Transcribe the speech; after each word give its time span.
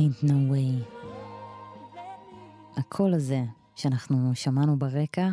Ain't 0.00 0.24
no 0.24 0.52
way. 0.52 1.00
הקול 2.76 3.14
הזה 3.14 3.40
שאנחנו 3.76 4.34
שמענו 4.34 4.78
ברקע 4.78 5.28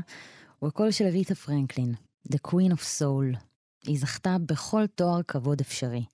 הוא 0.59 0.67
הקול 0.67 0.91
של 0.91 1.05
אריתה 1.05 1.35
פרנקלין, 1.35 1.93
The 2.33 2.37
Queen 2.47 2.73
of 2.73 2.99
Soul. 2.99 3.37
היא 3.83 3.99
זכתה 3.99 4.37
בכל 4.45 4.87
תואר 4.87 5.23
כבוד 5.27 5.61
אפשרי, 5.61 6.05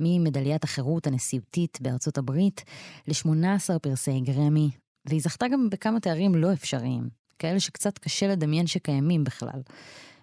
ממדליית 0.00 0.64
החירות 0.64 1.06
הנשיאותית 1.06 1.78
בארצות 1.80 2.18
הברית 2.18 2.64
ל-18 3.08 3.78
פרסי 3.82 4.20
גרמי, 4.20 4.70
והיא 5.06 5.20
זכתה 5.20 5.48
גם 5.48 5.70
בכמה 5.70 6.00
תארים 6.00 6.34
לא 6.34 6.52
אפשריים, 6.52 7.08
כאלה 7.38 7.60
שקצת 7.60 7.98
קשה 7.98 8.28
לדמיין 8.28 8.66
שקיימים 8.66 9.24
בכלל. 9.24 9.60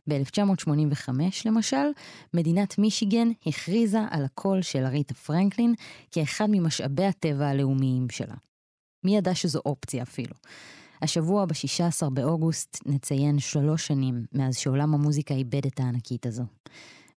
ב-1985, 0.10 1.10
למשל, 1.46 1.88
מדינת 2.34 2.78
מישיגן 2.78 3.28
הכריזה 3.46 4.00
על 4.10 4.26
הקול 4.26 4.62
של 4.62 4.86
אריתה 4.86 5.14
פרנקלין 5.14 5.74
כאחד 6.12 6.46
ממשאבי 6.50 7.06
הטבע 7.06 7.48
הלאומיים 7.48 8.10
שלה. 8.10 8.36
מי 9.04 9.18
ידע 9.18 9.36
שזו 9.36 9.62
אופציה 9.66 10.04
אפילו? 10.04 10.34
השבוע, 11.02 11.46
ב-16 11.46 12.10
באוגוסט, 12.10 12.78
נציין 12.86 13.40
שלוש 13.40 13.88
שנים 13.88 14.26
מאז 14.34 14.58
שעולם 14.58 14.94
המוזיקה 14.94 15.34
איבד 15.34 15.66
את 15.66 15.80
הענקית 15.80 16.26
הזו. 16.26 16.44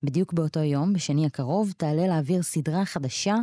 בדיוק 0.03 0.33
באותו 0.33 0.59
יום, 0.59 0.93
בשני 0.93 1.25
הקרוב, 1.25 1.71
תעלה 1.77 2.07
לאוויר 2.07 2.43
סדרה 2.43 2.85
חדשה 2.85 3.35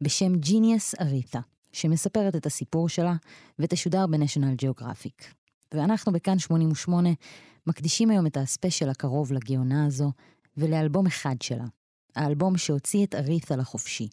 בשם 0.00 0.36
ג'יניאס 0.36 0.94
אריתה, 1.00 1.40
שמספרת 1.72 2.36
את 2.36 2.46
הסיפור 2.46 2.88
שלה 2.88 3.14
ותשודר 3.58 4.06
בניישונל 4.06 4.54
ג'אוגרפיק. 4.54 5.34
ואנחנו 5.74 6.12
בכאן 6.12 6.38
88 6.38 7.08
מקדישים 7.66 8.10
היום 8.10 8.26
את 8.26 8.36
הספיישל 8.36 8.88
הקרוב 8.88 9.32
לגאונה 9.32 9.86
הזו 9.86 10.12
ולאלבום 10.56 11.06
אחד 11.06 11.42
שלה, 11.42 11.64
האלבום 12.16 12.58
שהוציא 12.58 13.04
את 13.04 13.14
ארית'ה 13.14 13.56
לחופשי. 13.56 14.08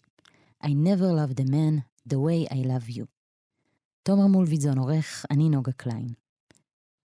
I 0.64 0.68
never 0.68 1.10
loved 1.18 1.40
a 1.40 1.50
man 1.50 1.82
the 2.08 2.16
way 2.16 2.52
I 2.52 2.56
love 2.56 2.96
you. 2.96 3.04
תומר 4.02 4.26
מולביזון 4.26 4.78
עורך, 4.78 5.26
אני 5.30 5.48
נוגה 5.48 5.72
קליין. 5.72 6.08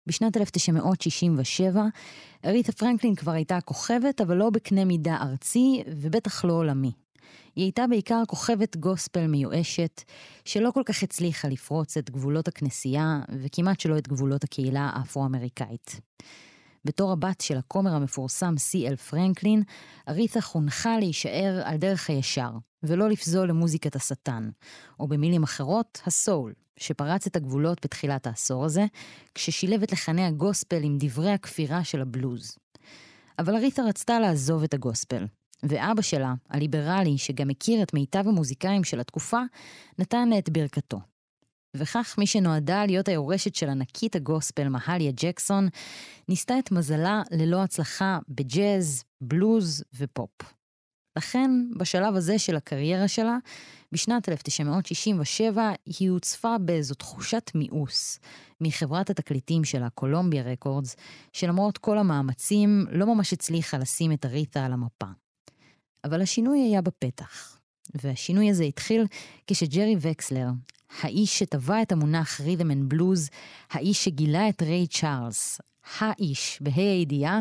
בשנת 0.06 0.36
1967, 0.36 1.86
אריתה 2.44 2.72
פרנקלין 2.72 3.14
כבר 3.14 3.32
הייתה 3.32 3.60
כוכבת, 3.60 4.20
אבל 4.20 4.36
לא 4.36 4.50
בקנה 4.50 4.84
מידה 4.84 5.16
ארצי, 5.16 5.82
ובטח 5.86 6.44
לא 6.44 6.52
עולמי. 6.52 6.92
היא 7.56 7.64
הייתה 7.64 7.86
בעיקר 7.86 8.22
כוכבת 8.28 8.76
גוספל 8.76 9.26
מיואשת, 9.26 10.02
שלא 10.44 10.70
כל 10.70 10.82
כך 10.86 11.02
הצליחה 11.02 11.48
לפרוץ 11.48 11.96
את 11.96 12.10
גבולות 12.10 12.48
הכנסייה, 12.48 13.20
וכמעט 13.42 13.80
שלא 13.80 13.98
את 13.98 14.08
גבולות 14.08 14.44
הקהילה 14.44 14.90
האפרו-אמריקאית. 14.94 16.00
בתור 16.84 17.12
הבת 17.12 17.40
של 17.40 17.58
הכומר 17.58 17.94
המפורסם 17.94 18.54
סי.אל 18.58 18.96
פרנקלין, 18.96 19.62
אריתה 20.08 20.40
חונכה 20.40 20.98
להישאר 20.98 21.62
על 21.64 21.76
דרך 21.76 22.10
הישר, 22.10 22.50
ולא 22.82 23.08
לפזול 23.08 23.48
למוזיקת 23.48 23.96
השטן, 23.96 24.50
או 25.00 25.08
במילים 25.08 25.42
אחרות, 25.42 26.00
הסול, 26.06 26.52
שפרץ 26.76 27.26
את 27.26 27.36
הגבולות 27.36 27.84
בתחילת 27.84 28.26
העשור 28.26 28.64
הזה, 28.64 28.86
כששילב 29.34 29.82
את 29.82 29.92
לחני 29.92 30.24
הגוספל 30.24 30.82
עם 30.82 30.96
דברי 31.00 31.30
הכפירה 31.30 31.84
של 31.84 32.00
הבלוז. 32.00 32.56
אבל 33.38 33.56
אריתה 33.56 33.82
רצתה 33.82 34.20
לעזוב 34.20 34.62
את 34.62 34.74
הגוספל, 34.74 35.26
ואבא 35.62 36.02
שלה, 36.02 36.34
הליברלי, 36.50 37.18
שגם 37.18 37.50
הכיר 37.50 37.82
את 37.82 37.94
מיטב 37.94 38.28
המוזיקאים 38.28 38.84
של 38.84 39.00
התקופה, 39.00 39.40
נתן 39.98 40.28
לה 40.28 40.38
את 40.38 40.50
ברכתו. 40.50 41.00
וכך 41.76 42.14
מי 42.18 42.26
שנועדה 42.26 42.86
להיות 42.86 43.08
היורשת 43.08 43.54
של 43.54 43.68
ענקית 43.68 44.16
הגוספל, 44.16 44.68
מהליה 44.68 45.12
ג'קסון, 45.14 45.68
ניסתה 46.28 46.58
את 46.58 46.72
מזלה 46.72 47.22
ללא 47.30 47.62
הצלחה 47.62 48.18
בג'אז, 48.28 49.04
בלוז 49.20 49.84
ופופ. 49.94 50.42
לכן, 51.16 51.50
בשלב 51.78 52.16
הזה 52.16 52.38
של 52.38 52.56
הקריירה 52.56 53.08
שלה, 53.08 53.36
בשנת 53.92 54.28
1967 54.28 55.70
היא 55.86 56.10
הוצפה 56.10 56.58
באיזו 56.58 56.94
תחושת 56.94 57.50
מיאוס 57.54 58.18
מחברת 58.60 59.10
התקליטים 59.10 59.64
שלה, 59.64 59.90
קולומביה 59.90 60.42
רקורדס, 60.42 60.96
שלמרות 61.32 61.78
כל 61.78 61.98
המאמצים, 61.98 62.86
לא 62.90 63.14
ממש 63.14 63.32
הצליחה 63.32 63.78
לשים 63.78 64.12
את 64.12 64.26
אריתה 64.26 64.64
על 64.64 64.72
המפה. 64.72 65.21
אבל 66.04 66.22
השינוי 66.22 66.58
היה 66.60 66.82
בפתח. 66.82 67.58
והשינוי 67.94 68.50
הזה 68.50 68.64
התחיל 68.64 69.06
כשג'רי 69.46 69.96
וקסלר, 70.00 70.46
האיש 71.00 71.38
שטבע 71.38 71.82
את 71.82 71.92
המונח 71.92 72.40
rhythm 72.40 72.70
and 72.70 72.88
blues, 72.88 73.30
האיש 73.70 74.04
שגילה 74.04 74.48
את 74.48 74.62
ריי 74.62 74.86
צ'ארלס, 74.86 75.60
האיש, 75.98 76.58
בה"א 76.62 76.80
הידיעה, 76.80 77.40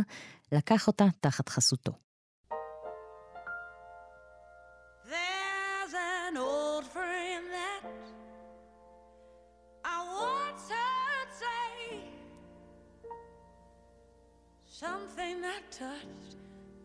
לקח 0.51 0.87
אותה 0.87 1.05
תחת 1.19 1.49
חסותו. 1.49 1.91
Something 14.81 15.41
that 15.41 15.63
touched 15.79 16.33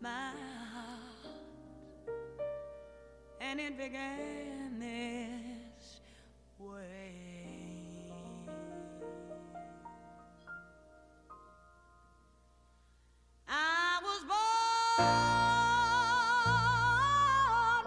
my 0.05 0.29
heart, 0.39 0.66
and 3.49 3.61
it 3.61 3.77
began 3.77 4.77
this 4.77 6.01
way. 6.59 7.13
I 13.47 13.99
was 14.03 14.21
born 14.27 14.41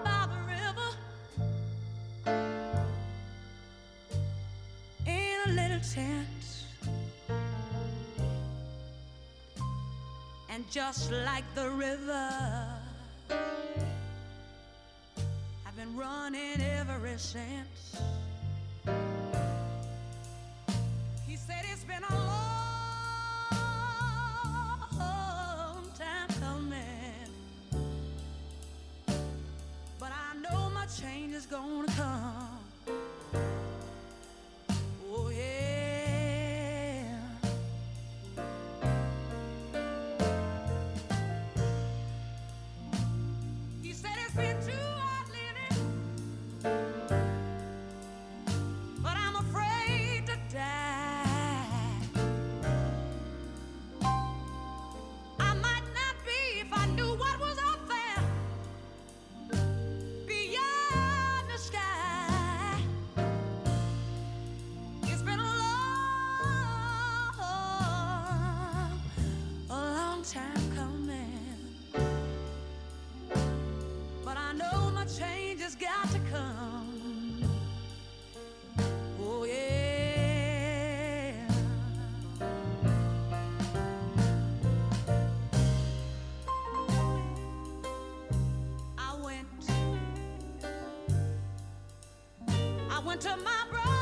by 0.03 0.27
the 0.33 0.41
river 0.49 0.91
in 5.07 5.37
a 5.47 5.49
little 5.53 5.81
tent, 5.81 6.43
and 10.49 10.65
just 10.71 11.11
like 11.13 11.45
the 11.55 11.69
river, 11.69 12.80
been 15.81 15.97
running 15.97 16.61
ever 16.79 17.17
since. 17.17 17.97
He 21.27 21.37
said 21.37 21.65
it's 21.73 21.85
been 21.85 22.03
a 22.03 22.15
long 22.15 22.67
time 25.97 26.29
coming, 26.39 27.31
but 29.99 30.13
I 30.13 30.37
know 30.43 30.69
my 30.75 30.85
change 30.87 31.33
is 31.35 31.47
gonna 31.47 31.87
come. 31.93 32.50
To 93.21 93.37
my 93.37 93.65
brother 93.71 94.00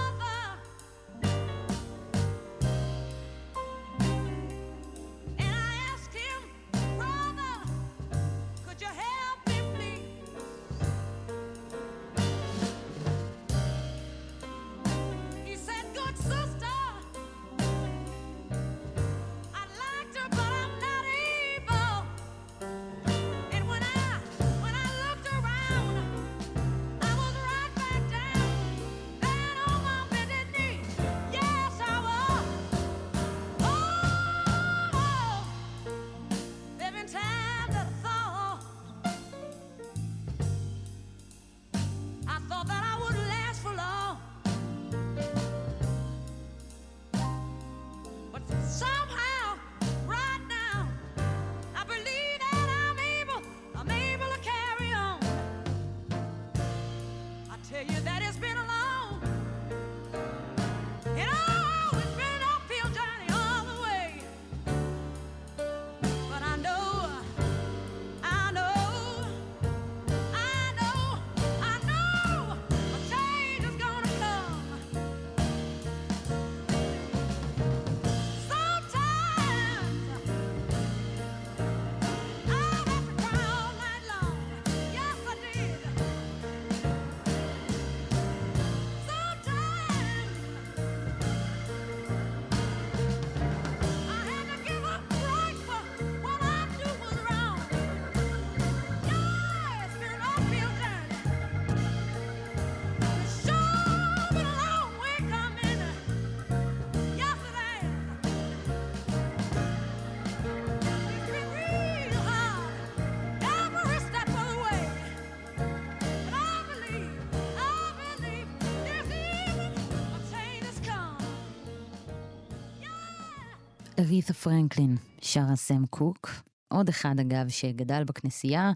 ארית'ה 123.99 124.35
פרנקלין, 124.35 124.97
שרה 125.21 125.57
סם 125.57 125.87
קוק, 125.87 126.31
עוד 126.69 126.89
אחד 126.89 127.21
אגב 127.21 127.49
שגדל 127.49 128.05
בכנסייה 128.05 128.73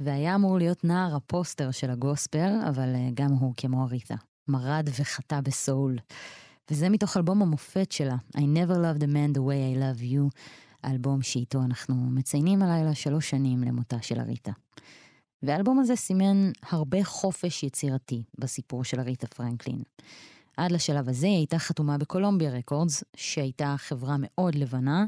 והיה 0.00 0.34
אמור 0.34 0.58
להיות 0.58 0.84
נער 0.84 1.16
הפוסטר 1.16 1.70
של 1.70 1.90
הגוספל, 1.90 2.52
אבל 2.68 2.94
אה, 2.94 3.08
גם 3.14 3.30
הוא 3.30 3.54
כמו 3.56 3.84
ארית'ה, 3.84 4.14
מרד 4.48 4.88
וחטא 5.00 5.40
בסול. 5.40 5.98
וזה 6.70 6.88
מתוך 6.88 7.16
אלבום 7.16 7.42
המופת 7.42 7.92
שלה, 7.92 8.16
I 8.36 8.40
never 8.40 8.74
loved 8.74 9.02
a 9.02 9.06
man 9.06 9.36
the 9.36 9.40
way 9.40 9.74
I 9.74 9.78
love 9.78 10.02
you, 10.12 10.38
האלבום 10.82 11.22
שאיתו 11.22 11.62
אנחנו 11.62 11.94
מציינים 11.94 12.62
הלילה 12.62 12.94
שלוש 12.94 13.30
שנים 13.30 13.62
למותה 13.62 14.02
של 14.02 14.20
ארית'ה. 14.20 14.52
והאלבום 15.42 15.78
הזה 15.78 15.96
סימן 15.96 16.50
הרבה 16.70 17.04
חופש 17.04 17.62
יצירתי 17.62 18.22
בסיפור 18.38 18.84
של 18.84 19.00
ארית'ה 19.00 19.26
פרנקלין. 19.26 19.82
עד 20.56 20.72
לשלב 20.72 21.08
הזה 21.08 21.26
היא 21.26 21.36
הייתה 21.36 21.58
חתומה 21.58 21.98
בקולומביה 21.98 22.50
רקורדס, 22.50 23.04
שהייתה 23.16 23.74
חברה 23.78 24.16
מאוד 24.18 24.54
לבנה, 24.54 25.04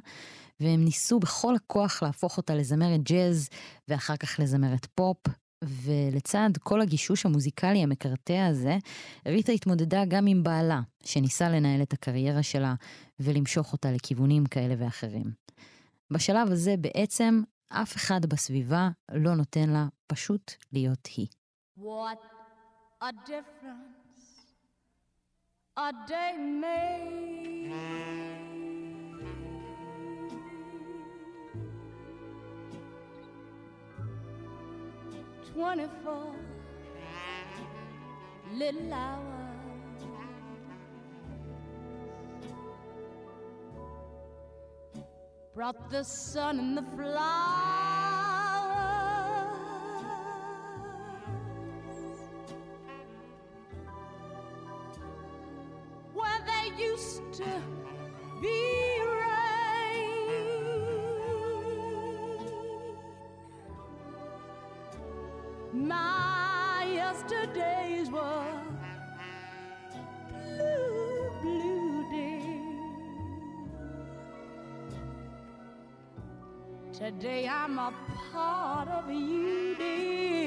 והם 0.61 0.85
ניסו 0.85 1.19
בכל 1.21 1.57
הכוח 1.57 2.03
להפוך 2.03 2.37
אותה 2.37 2.55
לזמרת 2.55 3.03
ג'אז, 3.03 3.49
ואחר 3.89 4.17
כך 4.17 4.41
לזמרת 4.41 4.87
פופ, 4.95 5.17
ולצד 5.65 6.51
כל 6.61 6.81
הגישוש 6.81 7.27
המוזיקלי 7.27 7.83
המקרטע 7.83 8.47
הזה, 8.47 8.79
ריטה 9.27 9.53
התמודדה 9.53 10.05
גם 10.05 10.27
עם 10.27 10.43
בעלה, 10.43 10.81
שניסה 11.05 11.49
לנהל 11.49 11.83
את 11.83 11.93
הקריירה 11.93 12.43
שלה 12.43 12.75
ולמשוך 13.21 13.73
אותה 13.73 13.93
לכיוונים 13.93 14.47
כאלה 14.47 14.75
ואחרים. 14.79 15.33
בשלב 16.11 16.51
הזה 16.51 16.75
בעצם 16.77 17.43
אף 17.69 17.97
אחד 17.97 18.27
בסביבה 18.27 18.89
לא 19.13 19.35
נותן 19.35 19.71
לה 19.71 19.87
פשוט 20.07 20.53
להיות 20.73 21.09
היא. 21.17 21.27
What 21.79 22.19
a 23.03 23.13
difference 23.29 23.96
a 25.79 25.93
day 26.09 26.33
made. 26.39 27.71
Twenty-four 35.53 36.35
little 38.55 38.93
hours. 38.93 39.23
Brought 45.55 45.91
the 45.91 46.03
sun 46.05 46.59
and 46.59 46.77
the 46.77 46.83
flowers. 46.83 47.96
To 56.97 57.45
be 58.41 59.01
rain. 59.21 60.17
My 65.75 66.87
yesterdays 66.91 68.11
were 68.11 68.63
blue, 70.31 71.31
blue 71.43 72.11
days. 72.11 72.63
Today 76.97 77.47
I'm 77.47 77.79
a 77.79 77.93
part 78.33 78.89
of 78.89 79.11
you, 79.11 79.75
dear. 79.77 80.46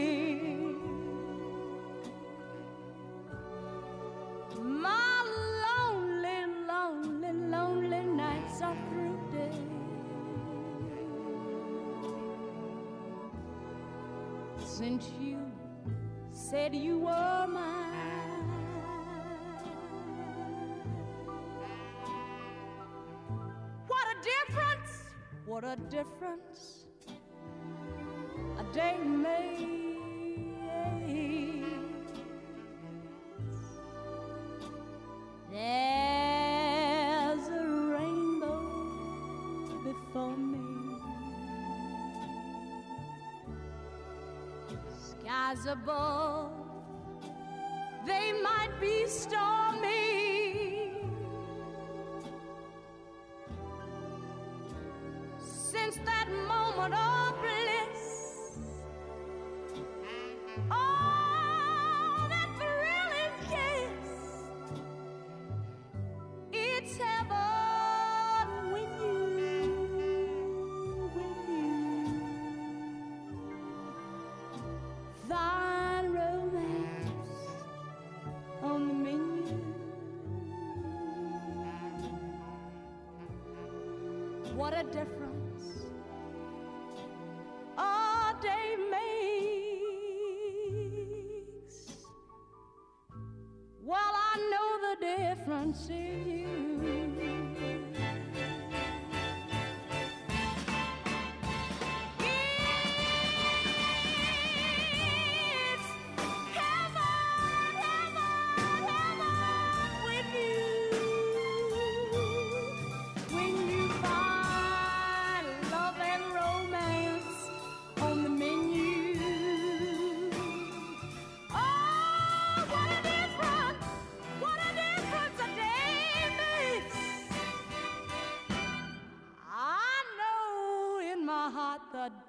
Said 16.70 16.80
you 16.80 17.00
were 17.00 17.48
mine. 17.48 17.98
What 23.88 24.06
a 24.14 24.16
difference! 24.24 24.92
What 25.46 25.64
a 25.64 25.76
difference 25.90 26.86
a 28.60 28.64
day 28.74 28.98
makes. 29.04 29.80
There's 35.52 37.48
a 37.48 37.66
rainbow 37.96 38.62
before 39.84 40.38
me. 40.38 40.60
Skies 45.00 45.66
above, 45.66 46.59
Stop. 49.10 49.49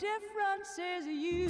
difference 0.09 0.79
is 0.79 1.05
you. 1.07 1.49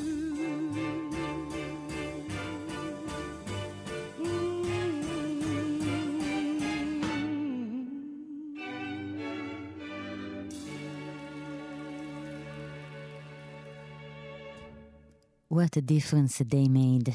What 15.48 15.78
a 15.78 15.82
difference 15.82 16.42
a 16.42 16.44
day 16.44 16.68
made. 16.68 17.14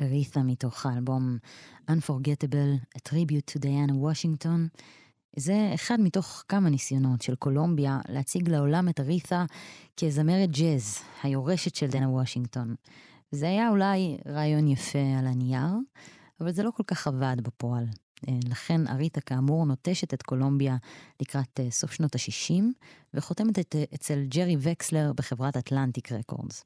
ארית'ה 0.00 0.42
מתוך 0.42 0.86
האלבום 0.86 1.38
Unforgettable, 1.90 2.80
A 2.96 3.00
Tribute 3.00 3.46
to 3.46 3.58
Diana 3.58 3.94
Washington. 3.96 4.70
זה 5.35 5.71
אחד 5.73 5.99
מתוך 5.99 6.43
כמה 6.47 6.69
ניסיונות 6.69 7.21
של 7.21 7.35
קולומביה 7.35 7.99
להציג 8.09 8.49
לעולם 8.49 8.89
את 8.89 8.99
ארית'ה 8.99 9.45
כזמרת 9.97 10.49
ג'אז, 10.51 10.99
היורשת 11.23 11.75
של 11.75 11.87
דנה 11.87 12.09
וושינגטון. 12.09 12.75
זה 13.31 13.47
היה 13.47 13.69
אולי 13.69 14.17
רעיון 14.27 14.67
יפה 14.67 14.99
על 15.19 15.27
הנייר, 15.27 15.71
אבל 16.41 16.51
זה 16.51 16.63
לא 16.63 16.71
כל 16.71 16.83
כך 16.87 17.07
עבד 17.07 17.35
בפועל. 17.41 17.85
אה, 18.27 18.33
לכן 18.49 18.87
ארית'ה 18.87 19.21
כאמור 19.21 19.65
נוטשת 19.65 20.13
את 20.13 20.23
קולומביה 20.23 20.77
לקראת 21.21 21.59
אה, 21.59 21.71
סוף 21.71 21.91
שנות 21.91 22.15
ה-60, 22.15 22.63
וחותמת 23.13 23.59
את, 23.59 23.75
אצל 23.93 24.23
ג'רי 24.25 24.55
וקסלר 24.59 25.13
בחברת 25.15 25.57
אטלנטיק 25.57 26.11
רקורדס. 26.11 26.65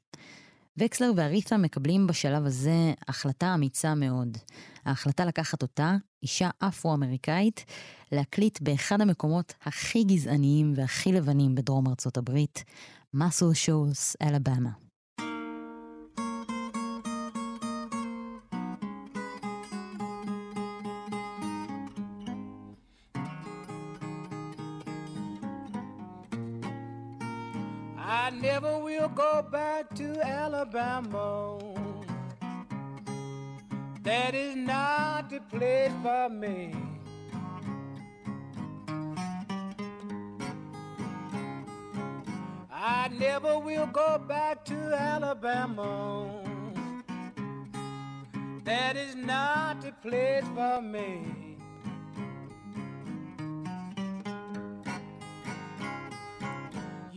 וקסלר 0.78 1.12
ואריתה 1.16 1.56
מקבלים 1.56 2.06
בשלב 2.06 2.46
הזה 2.46 2.92
החלטה 3.08 3.54
אמיצה 3.54 3.94
מאוד. 3.94 4.38
ההחלטה 4.84 5.24
לקחת 5.24 5.62
אותה, 5.62 5.96
אישה 6.22 6.50
אפרו-אמריקאית, 6.58 7.64
להקליט 8.12 8.60
באחד 8.60 9.00
המקומות 9.00 9.54
הכי 9.64 10.04
גזעניים 10.04 10.72
והכי 10.76 11.12
לבנים 11.12 11.54
בדרום 11.54 11.88
ארצות 11.88 12.16
הברית, 12.16 12.64
מסל 13.14 13.54
שולס, 13.54 14.16
אלבמה. 14.22 14.87
Alabama. 30.74 31.58
That 34.02 34.34
is 34.34 34.54
not 34.54 35.30
the 35.30 35.40
place 35.40 35.92
for 36.02 36.28
me. 36.28 36.74
I 42.70 43.08
never 43.08 43.58
will 43.58 43.86
go 43.86 44.18
back 44.18 44.64
to 44.66 44.74
Alabama. 44.74 46.42
That 48.64 48.96
is 48.96 49.14
not 49.16 49.80
the 49.80 49.92
place 50.02 50.44
for 50.54 50.82
me. 50.82 51.47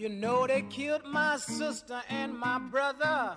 You 0.02 0.10
know 0.10 0.48
they 0.48 0.64
killed 0.64 1.06
my 1.06 1.38
sister 1.38 2.02
and 2.10 2.36
my 2.36 2.58
brother. 2.58 3.36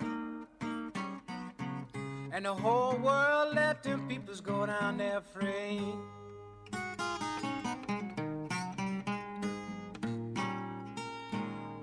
And 2.31 2.43
the 2.43 2.55
whole 2.55 2.97
world 2.97 3.53
let 3.53 3.83
them 3.83 4.07
peoples 4.07 4.41
go 4.41 4.65
down 4.65 4.97
there 4.97 5.21
free. 5.21 5.79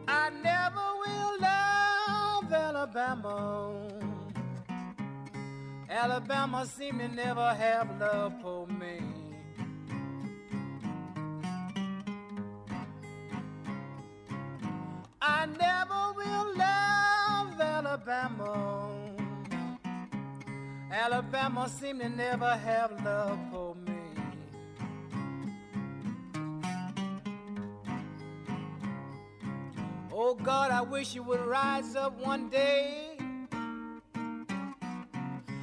I 0.09 0.31
never 0.43 0.87
will 1.05 1.41
love 1.41 2.53
Alabama. 2.53 3.89
Alabama 5.89 6.67
seem 6.67 6.99
to 6.99 7.07
never 7.07 7.55
have 7.55 8.01
love 8.01 8.33
for 8.43 8.67
me. 8.67 9.22
I 15.35 15.47
never 15.47 16.03
will 16.19 16.49
love 16.57 17.61
Alabama. 17.61 18.91
Alabama 20.93 21.69
seem 21.69 22.01
to 22.01 22.09
never 22.09 22.55
have 22.69 22.93
love 23.05 23.39
for 23.51 23.75
me. 23.75 24.03
Oh 30.13 30.35
God, 30.35 30.71
I 30.71 30.83
wish 30.83 31.15
you 31.15 31.23
would 31.23 31.41
rise 31.41 31.97
up 31.97 32.15
one 32.21 32.51
day. 32.51 33.17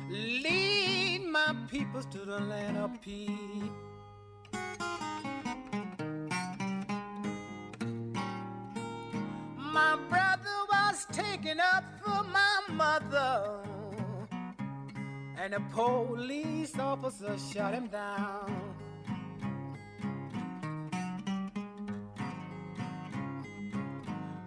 Lead 0.10 1.26
my 1.28 1.56
peoples 1.70 2.08
to 2.08 2.20
the 2.20 2.40
land 2.40 2.78
of 2.78 3.00
peace. 3.02 3.89
Taken 11.42 11.60
up 11.60 11.84
for 12.04 12.24
my 12.24 12.60
mother, 12.74 13.62
and 15.38 15.54
a 15.54 15.60
police 15.72 16.78
officer 16.78 17.38
shot 17.38 17.74
him 17.74 17.88
down. 17.88 18.76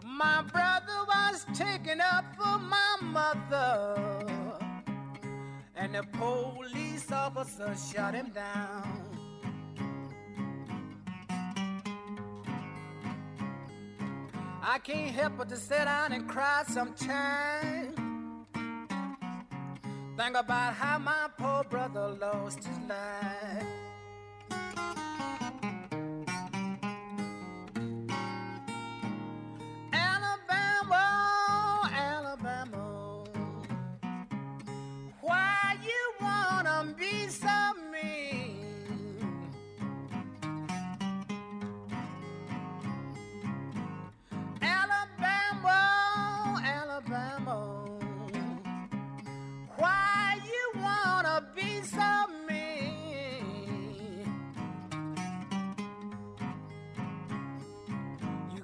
My 0.05 0.42
brother 0.42 0.98
was 1.09 1.46
taken 1.55 2.00
up 2.00 2.24
for 2.37 2.59
my 2.59 2.96
mother, 3.00 4.26
and 5.74 5.94
the 5.94 6.02
police 6.18 7.11
officer 7.11 7.74
shot 7.74 8.14
him 8.14 8.31
down. 8.35 9.12
I 14.64 14.79
can't 14.79 15.12
help 15.12 15.38
but 15.38 15.48
to 15.48 15.57
sit 15.57 15.85
down 15.85 16.12
and 16.12 16.29
cry 16.29 16.62
sometimes. 16.68 17.96
Think 20.16 20.37
about 20.37 20.75
how 20.75 20.98
my 20.98 21.29
poor 21.37 21.64
brother 21.64 22.16
lost 22.20 22.59
his 22.62 22.79
life. 22.88 23.81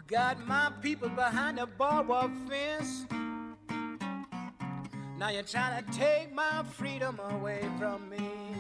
Got 0.09 0.47
my 0.47 0.73
people 0.81 1.11
behind 1.11 1.59
the 1.59 1.67
barbed 1.67 2.09
wire 2.09 2.31
fence. 2.49 3.05
Now 5.19 5.29
you're 5.29 5.43
trying 5.43 5.85
to 5.85 5.93
take 5.93 6.33
my 6.33 6.65
freedom 6.73 7.21
away 7.31 7.69
from 7.79 8.09
me. 8.09 8.58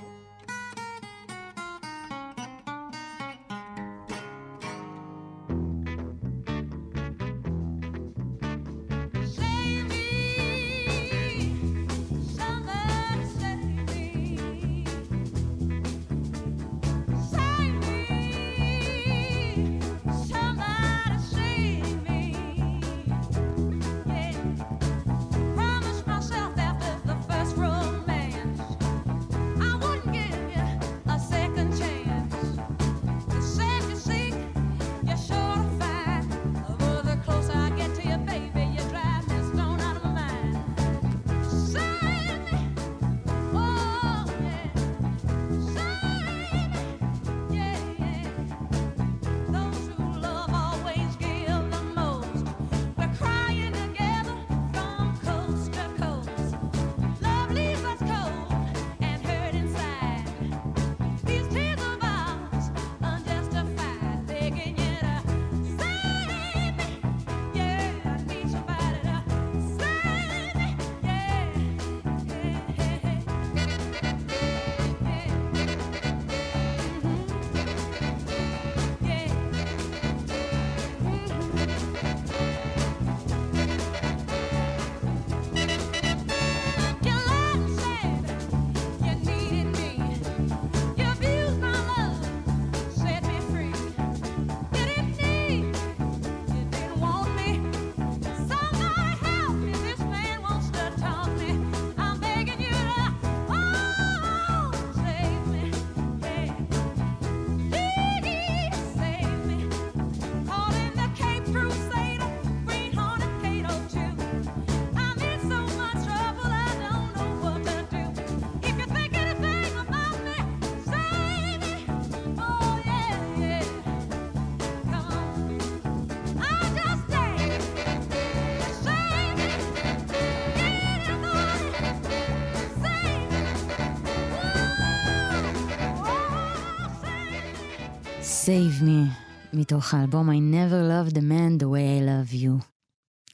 Save 138.48 138.82
Me, 138.82 139.26
מתוך 139.52 139.94
האלבום 139.94 140.30
I 140.30 140.32
Never 140.32 140.82
Loved 140.90 141.16
a 141.16 141.20
Man 141.20 141.62
the 141.62 141.66
way 141.66 142.00
I 142.00 142.02
love 142.08 142.42
you. 142.42 142.64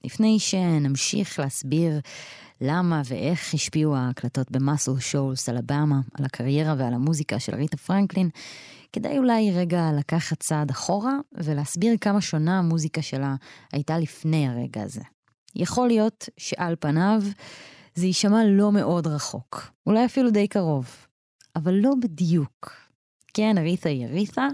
לפני 0.04 0.38
שנמשיך 0.38 1.38
להסביר 1.38 2.00
למה 2.60 3.02
ואיך 3.04 3.54
השפיעו 3.54 3.96
ההקלטות 3.96 4.50
במאסל 4.50 4.98
שולס, 4.98 5.48
אלבמה, 5.48 6.00
על 6.18 6.24
הקריירה 6.24 6.74
ועל 6.78 6.94
המוזיקה 6.94 7.38
של 7.38 7.54
ריטה 7.54 7.76
פרנקלין, 7.76 8.28
כדאי 8.92 9.18
אולי 9.18 9.52
רגע 9.52 9.90
לקחת 9.98 10.40
צעד 10.40 10.70
אחורה 10.70 11.14
ולהסביר 11.32 11.94
כמה 12.00 12.20
שונה 12.20 12.58
המוזיקה 12.58 13.02
שלה 13.02 13.34
הייתה 13.72 13.98
לפני 13.98 14.48
הרגע 14.48 14.82
הזה. 14.82 15.02
יכול 15.56 15.88
להיות 15.88 16.28
שעל 16.36 16.76
פניו 16.80 17.22
זה 17.94 18.06
יישמע 18.06 18.44
לא 18.44 18.72
מאוד 18.72 19.06
רחוק, 19.06 19.70
אולי 19.86 20.04
אפילו 20.04 20.30
די 20.30 20.48
קרוב, 20.48 20.86
אבל 21.56 21.74
לא 21.74 21.90
בדיוק. 22.02 22.84
כן, 23.34 23.58
אריתה 23.58 23.88
היא 23.88 24.06
אריתה, 24.06 24.46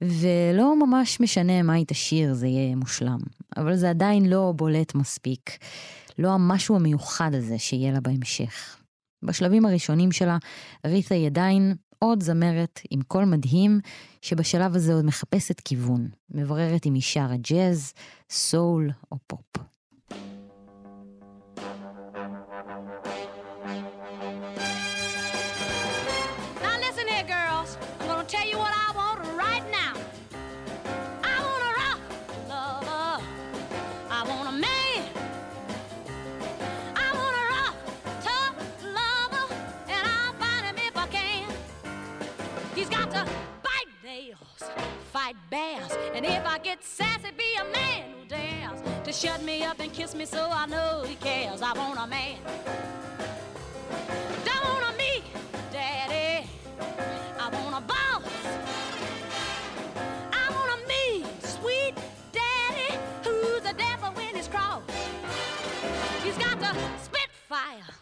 ולא 0.00 0.86
ממש 0.86 1.20
משנה 1.20 1.62
מה 1.62 1.72
היא 1.72 1.84
תשאיר, 1.88 2.34
זה 2.34 2.46
יהיה 2.46 2.76
מושלם. 2.76 3.18
אבל 3.56 3.76
זה 3.76 3.90
עדיין 3.90 4.26
לא 4.26 4.52
בולט 4.56 4.94
מספיק. 4.94 5.58
לא 6.18 6.28
המשהו 6.28 6.76
המיוחד 6.76 7.34
הזה 7.34 7.58
שיהיה 7.58 7.92
לה 7.92 8.00
בהמשך. 8.00 8.76
בשלבים 9.24 9.66
הראשונים 9.66 10.12
שלה, 10.12 10.38
אריתה 10.86 11.14
היא 11.14 11.26
עדיין 11.26 11.74
עוד 11.98 12.22
זמרת 12.22 12.80
עם 12.90 13.02
קול 13.02 13.24
מדהים, 13.24 13.80
שבשלב 14.22 14.74
הזה 14.74 14.94
עוד 14.94 15.04
מחפשת 15.04 15.60
כיוון. 15.60 16.08
מבררת 16.30 16.86
אם 16.86 16.94
היא 16.94 17.02
שרה 17.02 17.36
ג'אז, 17.36 17.92
סול 18.30 18.90
או 19.12 19.16
פופ. 19.26 19.68
And 46.18 46.26
if 46.26 46.44
I 46.44 46.58
get 46.58 46.82
sassy, 46.82 47.28
be 47.36 47.44
a 47.60 47.64
man 47.72 48.02
who 48.18 48.26
dares 48.26 48.82
to 49.04 49.12
shut 49.12 49.40
me 49.44 49.62
up 49.62 49.78
and 49.78 49.92
kiss 49.92 50.16
me 50.16 50.26
so 50.26 50.48
I 50.50 50.66
know 50.66 51.04
he 51.06 51.14
cares. 51.14 51.62
I 51.62 51.72
want 51.74 51.96
a 51.96 52.08
man. 52.08 52.38
Don't 54.44 54.64
want 54.64 54.92
a 54.92 54.98
me, 54.98 55.22
daddy. 55.70 56.48
I 57.38 57.48
want 57.50 57.76
a 57.76 57.80
boss. 57.86 58.24
I 60.32 60.50
want 60.50 60.70
a 60.74 60.88
mean, 60.88 61.24
sweet 61.40 61.94
daddy 62.32 62.98
who's 63.22 63.62
the 63.62 63.74
devil 63.74 64.10
when 64.14 64.34
he's 64.34 64.48
cross. 64.48 64.82
He's 66.24 66.36
got 66.36 66.58
to 66.58 66.74
spit 67.00 67.28
fire, 67.48 67.92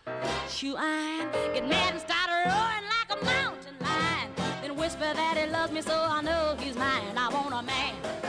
shoe 0.48 0.74
iron, 0.78 1.28
get 1.52 1.68
mad 1.68 1.92
and 1.92 2.00
start 2.00 2.25
that 5.14 5.36
he 5.36 5.50
loves 5.50 5.72
me 5.72 5.82
so 5.82 5.94
I 5.94 6.22
know 6.22 6.56
he's 6.58 6.76
mine. 6.76 7.16
I 7.16 7.28
want 7.28 7.54
a 7.54 7.62
man. 7.62 8.25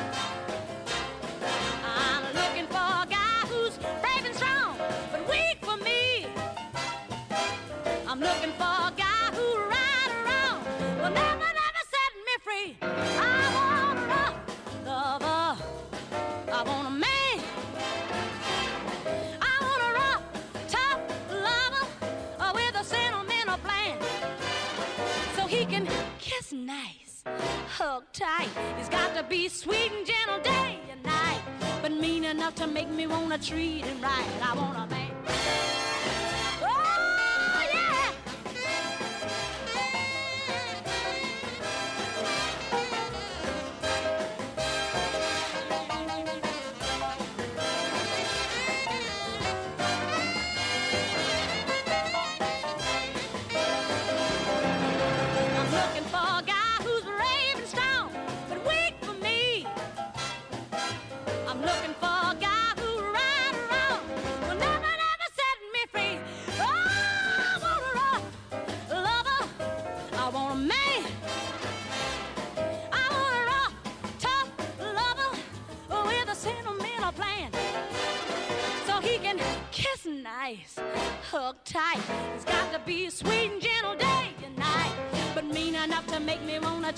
Be 29.29 29.49
sweet 29.49 29.91
and 29.91 30.05
gentle 30.05 30.39
day 30.41 30.79
and 30.89 31.03
night, 31.03 31.41
but 31.81 31.91
mean 31.91 32.23
enough 32.23 32.55
to 32.55 32.67
make 32.67 32.89
me 32.89 33.07
wanna 33.07 33.37
treat 33.37 33.83
him 33.83 34.01
right. 34.01 34.25
I 34.41 34.55
want 34.55 34.77
a 34.77 34.87
man. 34.87 35.11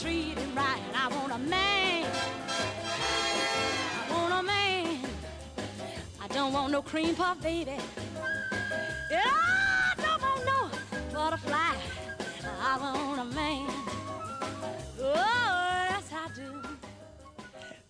Treat 0.01 0.37
him 0.37 0.55
right. 0.55 0.81
I 0.95 1.07
want 1.15 1.31
a 1.33 1.37
man. 1.37 2.05
I 4.01 4.11
want 4.11 4.33
a 4.39 4.43
man. 4.43 4.99
I 6.23 6.27
don't 6.35 6.53
want 6.53 6.71
no 6.71 6.81
cream 6.81 7.15
puff, 7.15 7.37
baby. 7.41 7.77
Yeah, 9.11 9.21
I 9.89 9.93
don't 10.03 10.21
want 10.25 10.41
no 10.51 10.59
butterfly. 11.13 11.75
I 12.69 12.73
want 12.81 13.19
a 13.25 13.27
man. 13.39 13.69
Oh, 15.01 15.15
I 16.23 16.27
do. 16.35 16.49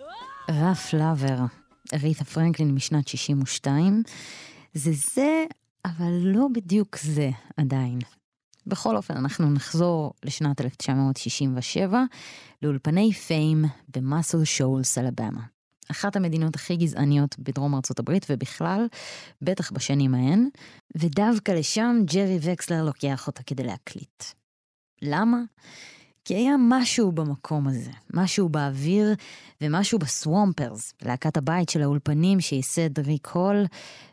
Oh. 0.01 0.51
רף 0.51 0.93
לאבר, 0.93 1.45
אריתה 1.93 2.25
פרנקלין 2.25 2.71
משנת 2.75 3.07
62, 3.07 4.03
זה 4.73 4.91
זה, 5.13 5.45
אבל 5.85 6.11
לא 6.23 6.47
בדיוק 6.53 6.97
זה 6.97 7.29
עדיין. 7.57 7.99
בכל 8.69 8.97
אופן, 8.97 9.17
אנחנו 9.17 9.51
נחזור 9.51 10.13
לשנת 10.25 10.61
1967, 10.61 12.03
לאולפני 12.61 13.13
פיים 13.13 13.65
במאסל 13.95 14.43
שולס, 14.43 14.97
אלבמה. 14.97 15.41
אחת 15.91 16.15
המדינות 16.15 16.55
הכי 16.55 16.75
גזעניות 16.75 17.39
בדרום 17.39 17.75
ארצות 17.75 17.99
הברית 17.99 18.25
ובכלל, 18.29 18.87
בטח 19.41 19.71
בשנים 19.71 20.15
ההן, 20.15 20.47
ודווקא 20.97 21.51
לשם 21.51 21.95
ג'רי 22.13 22.39
וקסלר 22.41 22.83
לוקח 22.83 23.27
אותה 23.27 23.43
כדי 23.43 23.63
להקליט. 23.63 24.23
למה? 25.01 25.37
כי 26.29 26.35
היה 26.35 26.55
משהו 26.59 27.11
במקום 27.11 27.67
הזה, 27.67 27.91
משהו 28.13 28.49
באוויר 28.49 29.13
ומשהו 29.61 29.99
בסוומפרס, 29.99 30.93
להקת 31.01 31.37
הבית 31.37 31.69
של 31.69 31.81
האולפנים 31.81 32.39
שייסד 32.39 32.99
ריק 32.99 33.27
הול, 33.27 33.65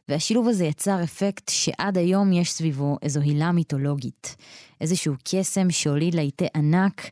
והשילוב 0.09 0.48
הזה 0.48 0.64
יצר 0.64 1.02
אפקט 1.02 1.48
שעד 1.48 1.98
היום 1.98 2.33
יש 2.33 2.52
סביבו 2.52 2.96
איזו 3.02 3.20
הילה 3.20 3.52
מיתולוגית. 3.52 4.37
איזשהו 4.81 5.14
קסם 5.24 5.70
שהוליד 5.70 6.14
להיטי 6.14 6.46
ענק 6.57 7.02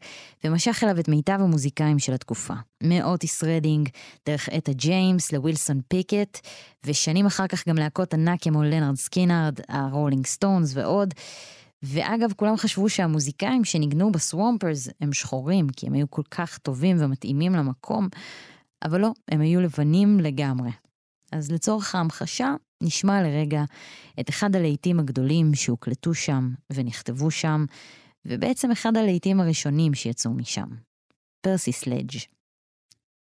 ומשך 0.44 0.80
אליו 0.84 1.00
את 1.00 1.08
מיטב 1.08 1.38
המוזיקאים 1.40 1.98
של 1.98 2.12
התקופה. 2.12 2.54
מאוטיס 2.82 3.44
רדינג, 3.44 3.88
דרך 4.26 4.48
אטה 4.48 4.72
ג'יימס 4.72 5.32
לווילסון 5.32 5.80
פיקט, 5.88 6.46
ושנים 6.84 7.26
אחר 7.26 7.46
כך 7.46 7.68
גם 7.68 7.76
להקות 7.76 8.14
ענק 8.14 8.42
כמו 8.42 8.62
לנארד 8.62 8.96
סקינארד, 8.96 9.60
הרולינג 9.68 10.26
סטונס 10.26 10.72
ועוד. 10.74 11.14
ואגב, 11.84 12.32
כולם 12.36 12.56
חשבו 12.56 12.88
שהמוזיקאים 12.88 13.64
שניגנו 13.64 14.12
ב 14.12 14.21
Swampers 14.21 14.88
הם 15.00 15.12
שחורים, 15.12 15.68
כי 15.68 15.86
הם 15.86 15.92
היו 15.92 16.10
כל 16.10 16.22
כך 16.30 16.58
טובים 16.58 16.96
ומתאימים 17.00 17.52
למקום, 17.52 18.08
אבל 18.84 19.00
לא, 19.00 19.12
הם 19.28 19.40
היו 19.40 19.60
לבנים 19.60 20.20
לגמרי. 20.20 20.70
אז 21.32 21.50
לצורך 21.50 21.94
ההמחשה, 21.94 22.54
נשמע 22.82 23.22
לרגע 23.22 23.64
את 24.20 24.30
אחד 24.30 24.56
הלהיטים 24.56 25.00
הגדולים 25.00 25.54
שהוקלטו 25.54 26.14
שם 26.14 26.50
ונכתבו 26.72 27.30
שם, 27.30 27.64
ובעצם 28.26 28.70
אחד 28.70 28.96
הלהיטים 28.96 29.40
הראשונים 29.40 29.94
שיצאו 29.94 30.30
משם. 30.30 30.68
פרסי 31.40 31.72
סלדג' 31.72 32.18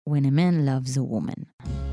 When 0.08 0.24
a 0.24 0.32
man 0.32 0.66
loves 0.66 0.96
a 0.96 1.04
woman. 1.04 1.91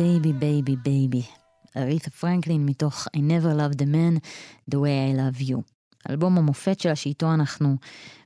Baby 0.00 0.32
baby 0.32 0.76
baby. 0.76 1.22
אריתה 1.76 2.10
פרנקלין 2.10 2.66
מתוך 2.66 3.06
I 3.16 3.18
never 3.18 3.54
loved 3.56 3.80
a 3.80 3.84
man 3.84 4.18
the 4.70 4.76
way 4.76 5.12
I 5.12 5.18
love 5.18 5.48
you. 5.48 5.56
אלבום 6.10 6.38
המופת 6.38 6.80
שלה 6.80 6.96
שאיתו 6.96 7.34
אנחנו 7.34 7.76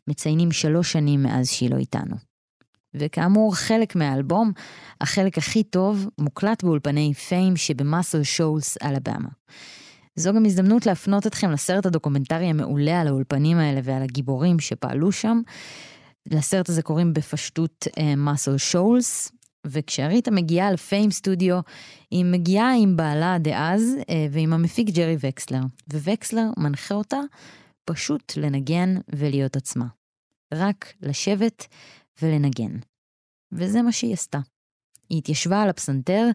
מציינים 0.09 0.53
שלוש 0.53 0.93
שנים 0.93 1.23
מאז 1.23 1.49
שהיא 1.49 1.71
לא 1.71 1.77
איתנו. 1.77 2.17
וכאמור, 2.95 3.55
חלק 3.55 3.97
מהאלבום, 3.97 4.53
החלק 5.01 5.39
הכי 5.39 5.63
טוב, 5.63 6.09
מוקלט 6.19 6.65
באולפני 6.65 7.15
FAME 7.15 7.57
שב 7.57 7.79
Muscle 7.79 8.23
Shoals, 8.23 8.77
אלבמה. 8.83 9.29
זו 10.17 10.33
גם 10.33 10.45
הזדמנות 10.45 10.87
להפנות 10.87 11.27
אתכם 11.27 11.51
לסרט 11.51 11.87
הדוקומנטרי 11.87 12.47
המעולה 12.47 13.01
על 13.01 13.09
האולפנים 13.09 13.59
האלה 13.59 13.81
ועל 13.85 14.03
הגיבורים 14.03 14.61
שפעלו 14.61 15.13
שם. 15.13 15.41
לסרט 16.27 16.69
הזה 16.69 16.83
קוראים 16.83 17.13
בפשטות 17.13 17.87
מאסל 18.17 18.55
uh, 18.55 18.59
שולס, 18.59 19.33
וכשאריתה 19.65 20.31
מגיעה 20.31 20.73
לפיים 20.73 21.11
סטודיו, 21.11 21.61
היא 22.11 22.25
מגיעה 22.25 22.75
עם 22.79 22.97
בעלה 22.97 23.39
דאז 23.39 23.83
uh, 24.01 24.05
ועם 24.31 24.53
המפיק 24.53 24.89
ג'רי 24.89 25.17
וקסלר, 25.21 25.61
ווקסלר 25.93 26.47
מנחה 26.57 26.95
אותה 26.95 27.21
פשוט 27.85 28.33
לנגן 28.37 28.95
ולהיות 29.09 29.57
עצמה. 29.57 29.87
רק 30.55 30.93
לשבת 31.03 31.67
ולנגן. 32.23 32.79
וזה 33.53 33.83
מה 33.83 33.93
שהיא 33.93 34.13
עשתה. 34.13 34.39
היא 35.09 35.19
התיישבה 35.19 35.63
על 35.63 35.69
הפסנתר 35.69 36.27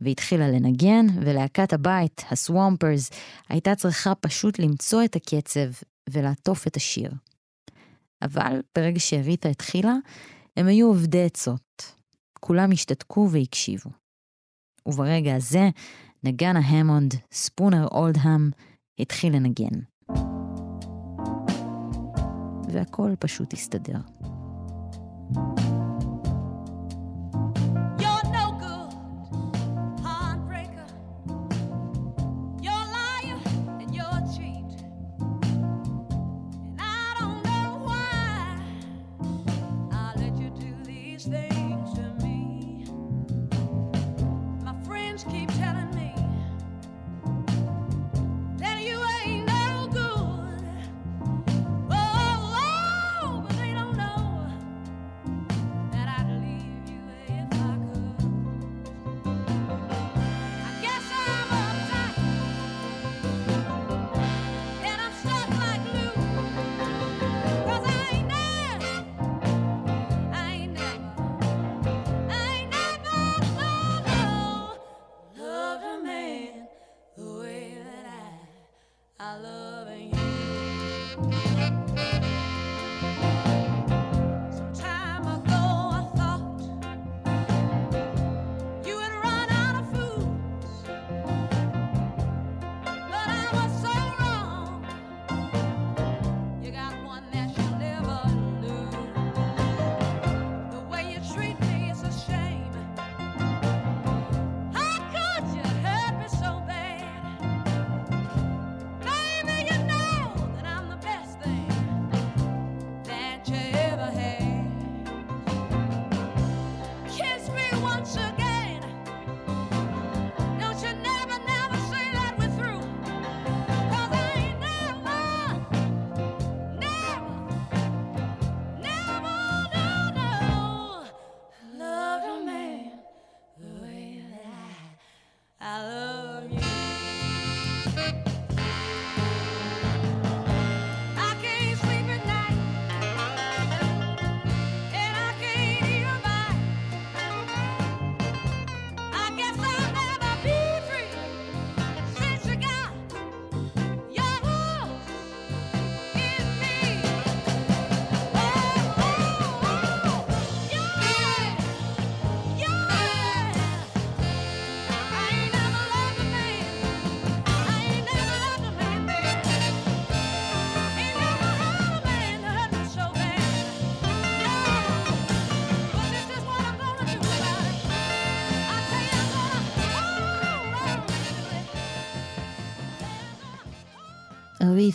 והתחילה 0.00 0.48
לנגן, 0.48 1.06
ולהקת 1.20 1.72
הבית, 1.72 2.24
הסוואמפרס, 2.30 3.10
הייתה 3.48 3.74
צריכה 3.74 4.14
פשוט 4.14 4.58
למצוא 4.58 5.04
את 5.04 5.16
הקצב 5.16 5.70
ולעטוף 6.10 6.66
את 6.66 6.76
השיר. 6.76 7.10
אבל 8.22 8.60
ברגע 8.74 9.00
שאריתה 9.00 9.48
התחילה, 9.48 9.94
הם 10.56 10.66
היו 10.66 10.86
עובדי 10.86 11.24
עצות. 11.24 11.97
כולם 12.40 12.72
השתתקו 12.72 13.28
והקשיבו. 13.32 13.90
וברגע 14.86 15.34
הזה, 15.34 15.68
נגן 16.24 16.56
ההמונד, 16.56 17.14
ספונר 17.32 17.86
אולדהאם, 17.92 18.50
התחיל 18.98 19.36
לנגן. 19.36 19.80
והכל 22.72 23.14
פשוט 23.18 23.52
הסתדר. 23.52 23.98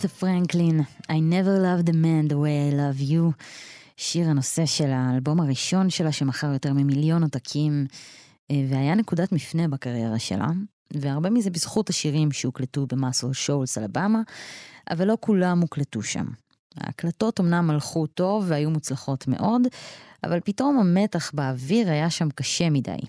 On 0.04 0.06
אריתה 0.06 0.20
פרנקלין, 0.20 0.82
I 1.04 1.14
never 1.14 1.60
loved 1.60 1.90
a 1.90 1.94
man 1.94 2.32
the 2.32 2.36
way 2.36 2.72
I 2.72 2.76
love 2.76 3.12
you, 3.12 3.44
שיר 3.98 4.30
הנושא 4.30 4.66
של 4.66 4.92
האלבום 4.92 5.40
הראשון 5.40 5.90
שלה 5.90 6.12
שמכר 6.12 6.54
יותר 6.54 6.74
ממיליון 6.74 7.24
עותקים, 7.24 7.86
אה, 8.52 8.66
והיה 8.70 8.96
נקודת 8.96 9.32
מפנה 9.32 9.68
בקריירה 9.68 10.20
שלה, 10.20 10.48
והרבה 10.94 11.30
מזה 11.30 11.50
בזכות 11.50 11.90
השירים 11.90 12.32
שהוקלטו 12.32 12.88
במאסל 12.88 13.34
שולס 13.34 13.78
אלבמה, 13.78 14.22
אבל 14.90 15.08
לא 15.08 15.18
כולם 15.20 15.62
הוקלטו 15.62 16.02
שם. 16.02 16.26
ההקלטות 16.78 17.40
אמנם 17.40 17.70
הלכו 17.70 18.08
טוב 18.08 18.46
והיו 18.48 18.70
מוצלחות 18.70 19.28
מאוד, 19.28 19.62
אבל 20.24 20.40
פתאום 20.40 20.80
המתח 20.80 21.32
באוויר 21.34 21.90
היה 21.90 22.10
שם 22.10 22.30
קשה 22.30 22.70
מדי. 22.70 23.00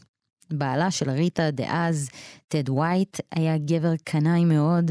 בעלה 0.50 0.90
של 0.90 1.10
ריטה 1.10 1.50
דאז, 1.50 2.08
טד 2.48 2.68
ווייט, 2.68 3.20
היה 3.32 3.58
גבר 3.58 3.92
קנאי 4.04 4.44
מאוד, 4.44 4.90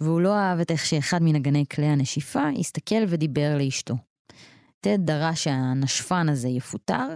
והוא 0.00 0.20
לא 0.20 0.34
אהב 0.36 0.60
את 0.60 0.70
איך 0.70 0.86
שאחד 0.86 1.22
מנגני 1.22 1.64
כלי 1.70 1.86
הנשיפה 1.86 2.48
הסתכל 2.58 3.04
ודיבר 3.08 3.56
לאשתו. 3.58 3.94
טד 4.80 4.98
דרש 5.00 5.44
שהנשפן 5.44 6.28
הזה 6.28 6.48
יפוטר, 6.48 7.08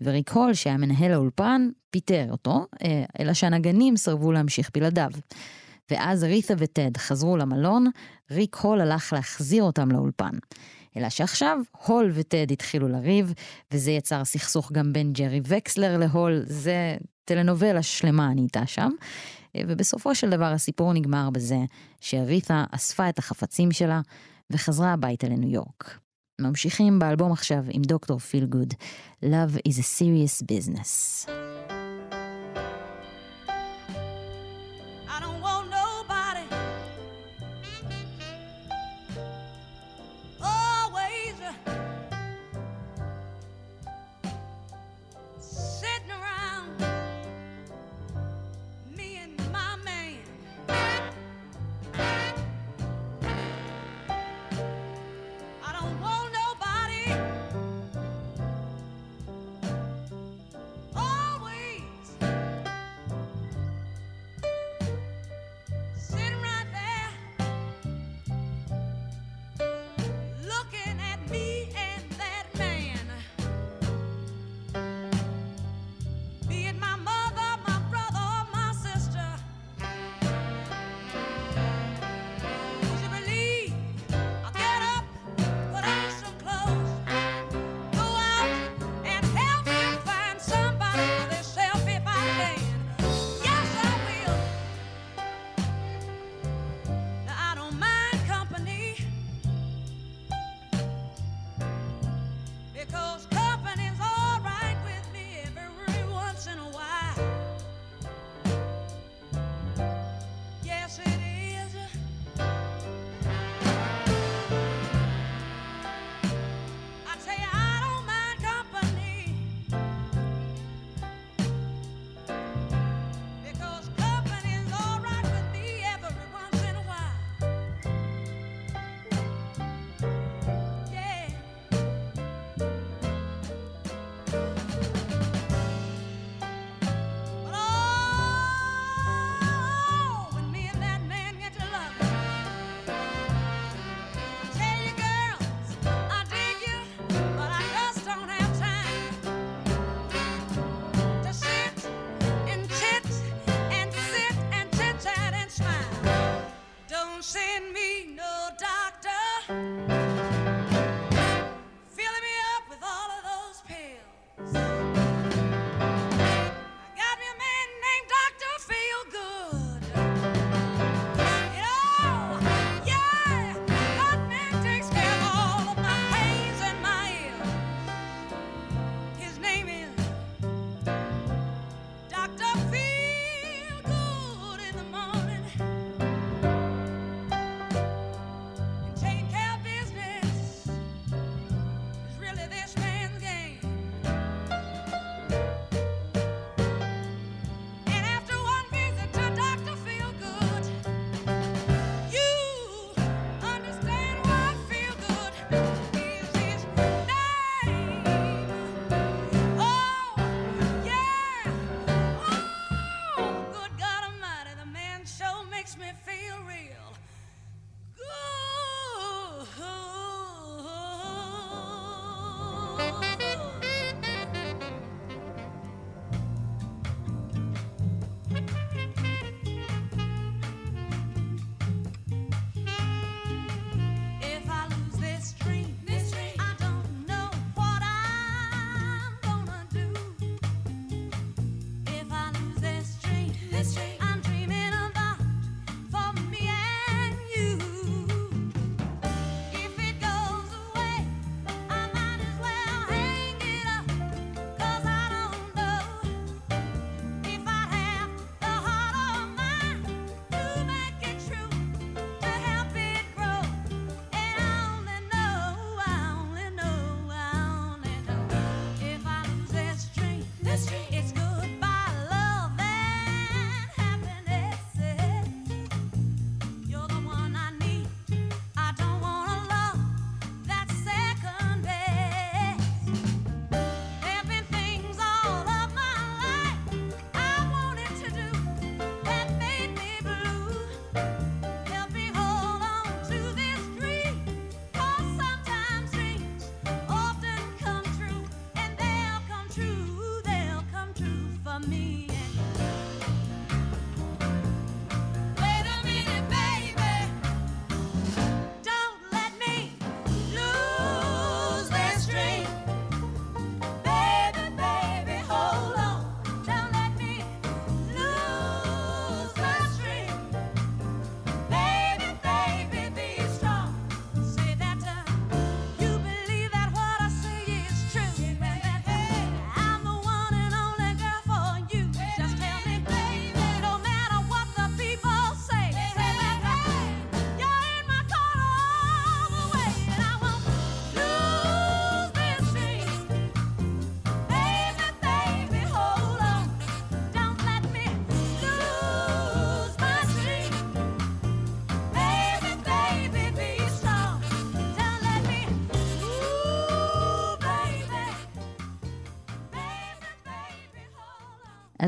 וריק 0.00 0.30
הול, 0.30 0.54
שהיה 0.54 0.76
מנהל 0.76 1.12
האולפן, 1.12 1.68
פיטר 1.90 2.26
אותו, 2.30 2.66
אה, 2.82 3.04
אלא 3.20 3.34
שהנגנים 3.34 3.96
סרבו 3.96 4.32
להמשיך 4.32 4.70
בלעדיו. 4.74 5.10
ואז 5.90 6.24
אריתה 6.24 6.54
וטד 6.58 6.96
חזרו 6.96 7.36
למלון, 7.36 7.86
ריק 8.30 8.56
הול 8.56 8.80
הלך 8.80 9.12
להחזיר 9.12 9.62
אותם 9.62 9.90
לאולפן. 9.90 10.32
אלא 10.96 11.08
שעכשיו 11.08 11.58
הול 11.86 12.10
וטד 12.14 12.52
התחילו 12.52 12.88
לריב, 12.88 13.32
וזה 13.72 13.90
יצר 13.90 14.24
סכסוך 14.24 14.72
גם 14.72 14.92
בין 14.92 15.12
ג'רי 15.12 15.40
וקסלר 15.46 15.96
להול, 15.96 16.42
זה 16.46 16.96
טלנובלה 17.24 17.82
שלמה 17.82 18.34
נהייתה 18.34 18.66
שם. 18.66 18.90
ובסופו 19.68 20.14
של 20.14 20.30
דבר 20.30 20.44
הסיפור 20.44 20.92
נגמר 20.92 21.30
בזה 21.30 21.58
שריתה 22.00 22.64
אספה 22.70 23.08
את 23.08 23.18
החפצים 23.18 23.72
שלה 23.72 24.00
וחזרה 24.50 24.92
הביתה 24.92 25.28
לניו 25.28 25.50
יורק. 25.50 25.98
ממשיכים 26.40 26.98
באלבום 26.98 27.32
עכשיו 27.32 27.64
עם 27.70 27.82
דוקטור 27.82 28.18
פיל 28.18 28.46
גוד, 28.46 28.74
Love 29.24 29.68
is 29.68 29.78
a 29.78 29.82
serious 29.82 30.42
business. 30.42 31.28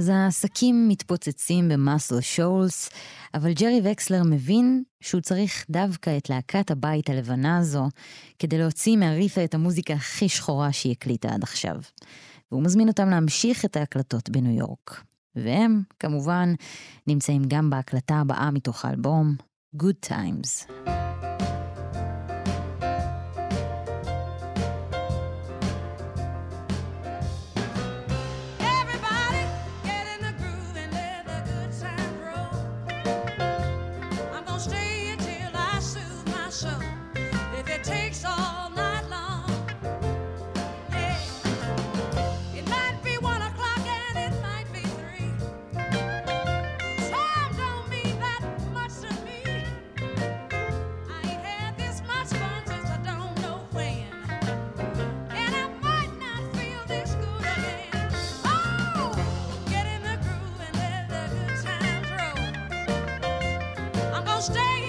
אז 0.01 0.09
העסקים 0.09 0.89
מתפוצצים 0.89 1.69
במאסל 1.69 2.21
שולס, 2.21 2.91
אבל 3.35 3.53
ג'רי 3.53 3.81
וקסלר 3.85 4.23
מבין 4.25 4.83
שהוא 5.01 5.21
צריך 5.21 5.67
דווקא 5.71 6.17
את 6.17 6.31
להקת 6.31 6.71
הבית 6.71 7.11
הלבנה 7.11 7.59
הזו 7.59 7.89
כדי 8.39 8.59
להוציא 8.59 8.97
מהריפה 8.97 9.45
את 9.45 9.55
המוזיקה 9.55 9.95
הכי 9.95 10.29
שחורה 10.29 10.73
שהיא 10.73 10.93
הקליטה 10.93 11.29
עד 11.29 11.43
עכשיו. 11.43 11.77
והוא 12.53 12.63
מזמין 12.63 12.89
אותם 12.89 13.11
להמשיך 13.11 13.65
את 13.65 13.77
ההקלטות 13.77 14.31
בניו 14.31 14.59
יורק. 14.59 15.03
והם, 15.37 15.83
כמובן, 15.99 16.55
נמצאים 17.07 17.43
גם 17.49 17.71
בהקלטה 17.71 18.15
הבאה 18.15 18.51
מתוך 18.51 18.85
האלבום, 18.85 19.35
Good 19.77 20.09
Times. 20.09 20.73
stay 64.41 64.80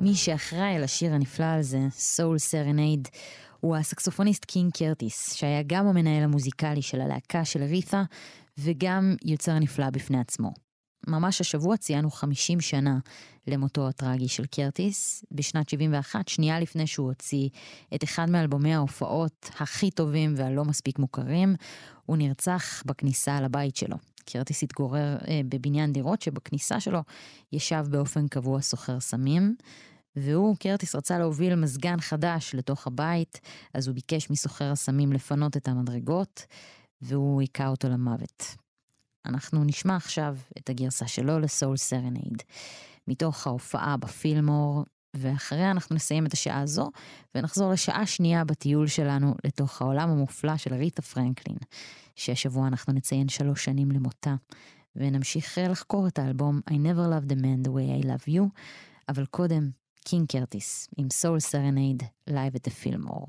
מי 0.00 0.14
שאחראי 0.14 0.76
על 0.76 0.84
השיר 0.84 1.14
הנפלא 1.14 1.44
הזה, 1.44 1.80
Soul 1.90 2.38
Serenade, 2.50 3.08
הוא 3.60 3.76
הסקסופוניסט 3.76 4.44
קינג 4.44 4.72
קרטיס, 4.72 5.34
שהיה 5.34 5.62
גם 5.66 5.86
המנהל 5.86 6.22
המוזיקלי 6.22 6.82
של 6.82 7.00
הלהקה 7.00 7.44
של 7.44 7.62
אריתה, 7.62 8.02
וגם 8.58 9.14
יוצר 9.24 9.58
נפלא 9.58 9.90
בפני 9.90 10.20
עצמו. 10.20 10.52
ממש 11.06 11.40
השבוע 11.40 11.76
ציינו 11.76 12.10
50 12.10 12.60
שנה 12.60 12.98
למותו 13.46 13.88
הטרגי 13.88 14.28
של 14.28 14.46
קרטיס, 14.46 15.24
בשנת 15.32 15.68
71, 15.68 16.28
שנייה 16.28 16.60
לפני 16.60 16.86
שהוא 16.86 17.08
הוציא 17.08 17.48
את 17.94 18.04
אחד 18.04 18.30
מאלבומי 18.30 18.74
ההופעות 18.74 19.50
הכי 19.60 19.90
טובים 19.90 20.34
והלא 20.36 20.64
מספיק 20.64 20.98
מוכרים, 20.98 21.54
הוא 22.06 22.16
נרצח 22.16 22.82
בכניסה 22.86 23.40
לבית 23.40 23.76
שלו. 23.76 23.96
קרטיס 24.24 24.62
התגורר 24.62 25.16
אה, 25.28 25.40
בבניין 25.48 25.92
דירות 25.92 26.22
שבכניסה 26.22 26.80
שלו 26.80 27.00
ישב 27.52 27.84
באופן 27.90 28.28
קבוע 28.28 28.60
סוחר 28.60 29.00
סמים, 29.00 29.56
והוא, 30.16 30.56
קרטיס, 30.56 30.94
רצה 30.94 31.18
להוביל 31.18 31.54
מזגן 31.54 32.00
חדש 32.00 32.54
לתוך 32.54 32.86
הבית, 32.86 33.40
אז 33.74 33.88
הוא 33.88 33.94
ביקש 33.94 34.30
מסוחר 34.30 34.72
הסמים 34.72 35.12
לפנות 35.12 35.56
את 35.56 35.68
המדרגות, 35.68 36.46
והוא 37.02 37.40
היכה 37.40 37.68
אותו 37.68 37.88
למוות. 37.88 38.56
אנחנו 39.26 39.64
נשמע 39.64 39.96
עכשיו 39.96 40.36
את 40.58 40.70
הגרסה 40.70 41.06
שלו 41.06 41.38
ל 41.38 41.46
Soul 41.46 41.76
Serenade, 41.76 42.42
מתוך 43.08 43.46
ההופעה 43.46 43.96
בפילמור, 43.96 44.84
ואחריה 45.14 45.70
אנחנו 45.70 45.96
נסיים 45.96 46.26
את 46.26 46.32
השעה 46.32 46.60
הזו, 46.60 46.90
ונחזור 47.34 47.70
לשעה 47.70 48.06
שנייה 48.06 48.44
בטיול 48.44 48.86
שלנו 48.86 49.34
לתוך 49.44 49.82
העולם 49.82 50.10
המופלא 50.10 50.56
של 50.56 50.74
אריתה 50.74 51.02
פרנקלין, 51.02 51.56
שהשבוע 52.16 52.66
אנחנו 52.66 52.92
נציין 52.92 53.28
שלוש 53.28 53.64
שנים 53.64 53.90
למותה, 53.90 54.34
ונמשיך 54.96 55.58
לחקור 55.70 56.08
את 56.08 56.18
האלבום 56.18 56.60
I 56.70 56.72
Never 56.72 57.12
Loved 57.12 57.32
a 57.32 57.36
Man 57.36 57.66
the 57.66 57.70
Way 57.70 58.04
I 58.04 58.06
Love 58.06 58.28
You, 58.28 58.42
אבל 59.08 59.26
קודם, 59.26 59.70
קינג 60.04 60.26
קרטיס 60.28 60.88
עם 60.96 61.10
Soul 61.12 61.40
Serenade, 61.40 62.02
live 62.26 62.54
at 62.54 62.59
the 62.59 62.66
Fillmore. 62.66 63.26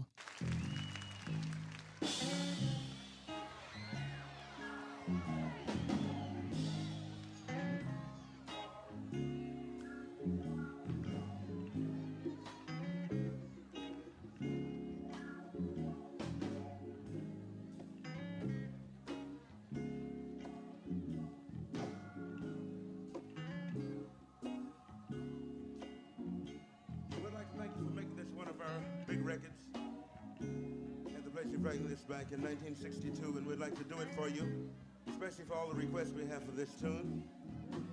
Writing 31.62 31.88
this 31.88 32.02
back 32.02 32.26
in 32.32 32.42
1962, 32.42 33.38
and 33.38 33.46
we'd 33.46 33.60
like 33.60 33.76
to 33.78 33.84
do 33.84 34.00
it 34.00 34.08
for 34.16 34.28
you, 34.28 34.68
especially 35.10 35.46
for 35.46 35.54
all 35.54 35.68
the 35.68 35.76
requests 35.76 36.12
we 36.12 36.26
have 36.28 36.44
for 36.44 36.52
this 36.52 36.70
tune. 36.82 37.24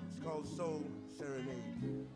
It's 0.09 0.25
called 0.25 0.47
Soul 0.57 0.85
Serenade. 1.19 2.07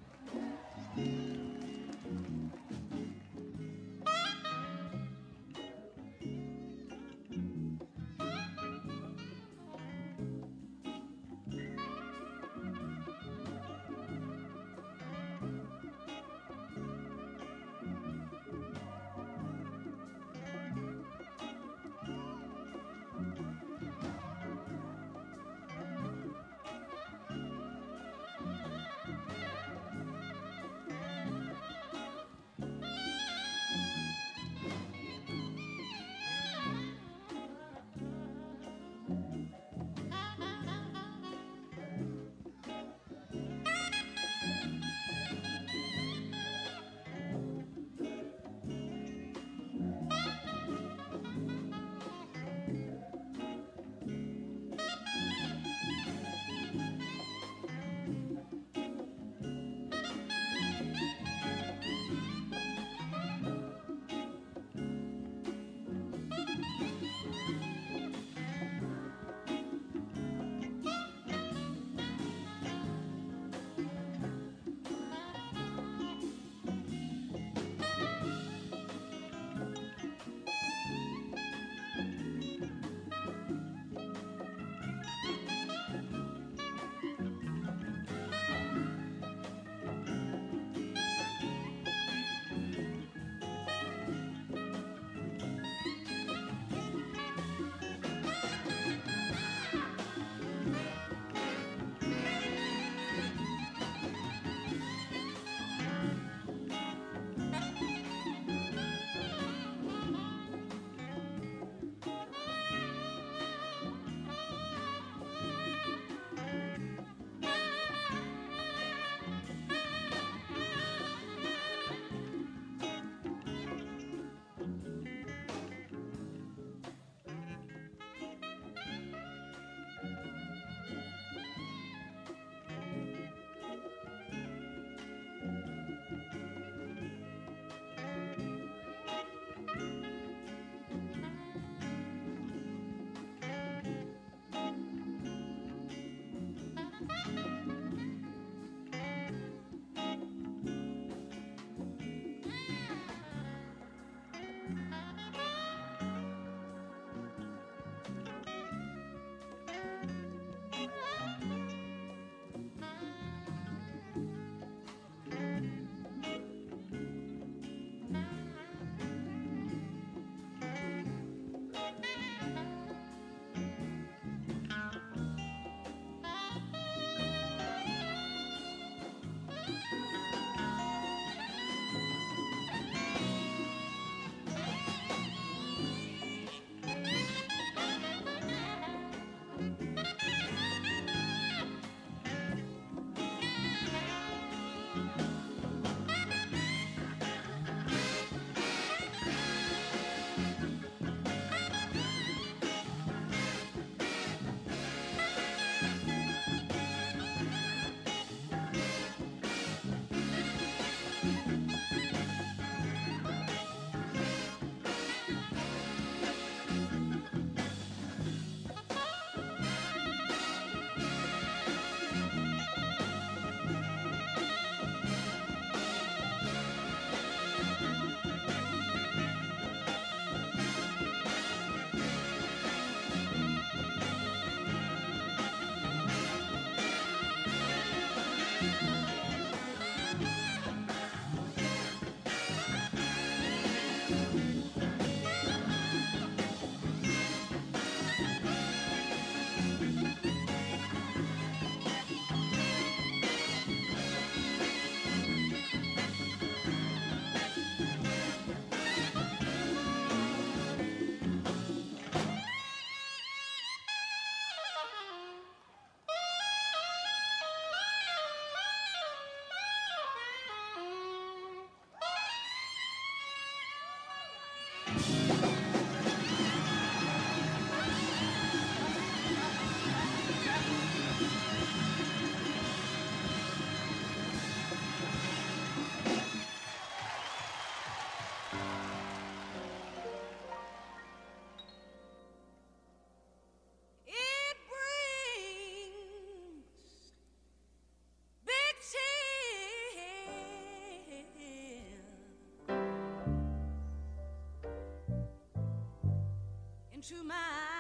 into 307.02 307.24
my 307.24 307.71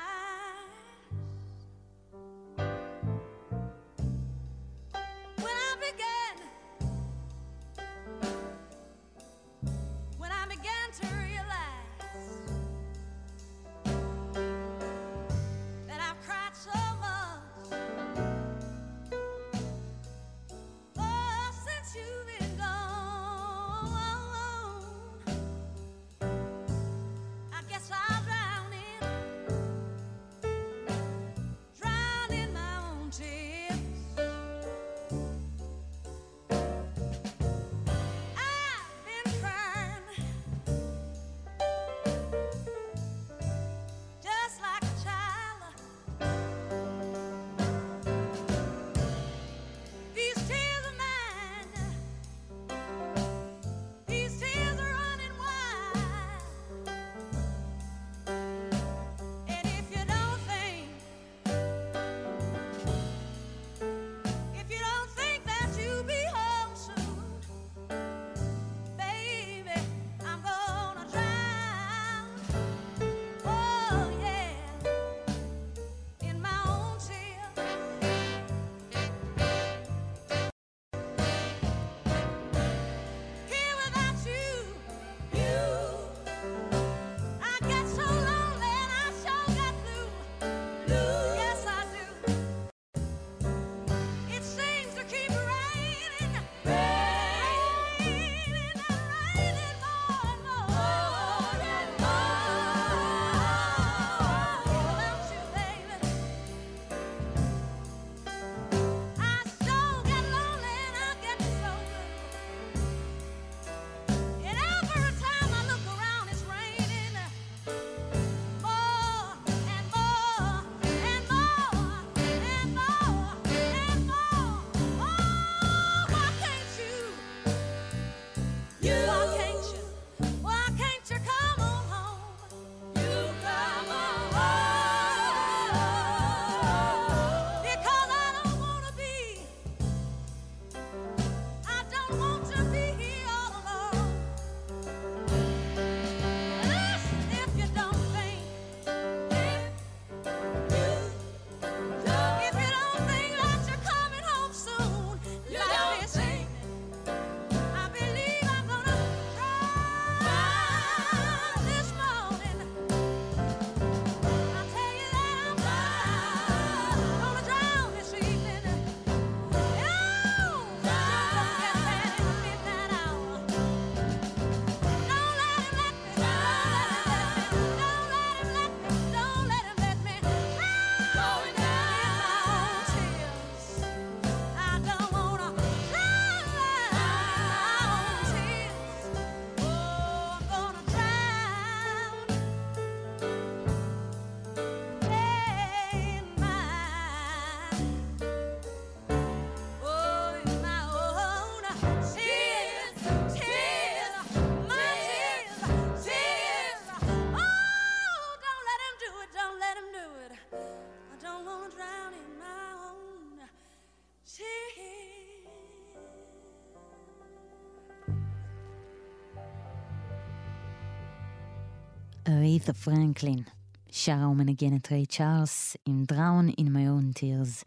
אריתה 222.52 222.72
פרנקלין. 222.72 223.42
שרה 223.90 224.28
ומנגנת 224.28 224.92
ריי 224.92 225.06
צ'ארלס 225.06 225.76
עם 225.86 226.04
Drown 226.12 226.60
in 226.60 226.64
my 226.64 226.88
own 227.14 227.18
tears, 227.18 227.64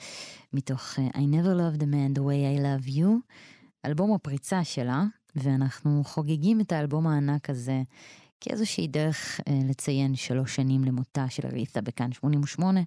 מתוך 0.53 0.99
אה, 0.99 1.07
I 1.07 1.25
never 1.25 1.55
loved 1.55 1.81
a 1.81 1.85
man 1.85 2.19
the 2.19 2.21
way 2.21 2.57
I 2.57 2.61
love 2.61 2.97
you, 2.97 3.07
אלבום 3.85 4.13
הפריצה 4.13 4.63
שלה, 4.63 5.03
ואנחנו 5.35 6.03
חוגגים 6.03 6.61
את 6.61 6.71
האלבום 6.71 7.07
הענק 7.07 7.49
הזה 7.49 7.81
כאיזושהי 8.41 8.87
דרך 8.87 9.39
אה, 9.47 9.59
לציין 9.69 10.15
שלוש 10.15 10.55
שנים 10.55 10.83
למותה 10.83 11.25
של 11.29 11.47
אריתה 11.47 11.81
בכאן 11.81 12.11
88, 12.11 12.81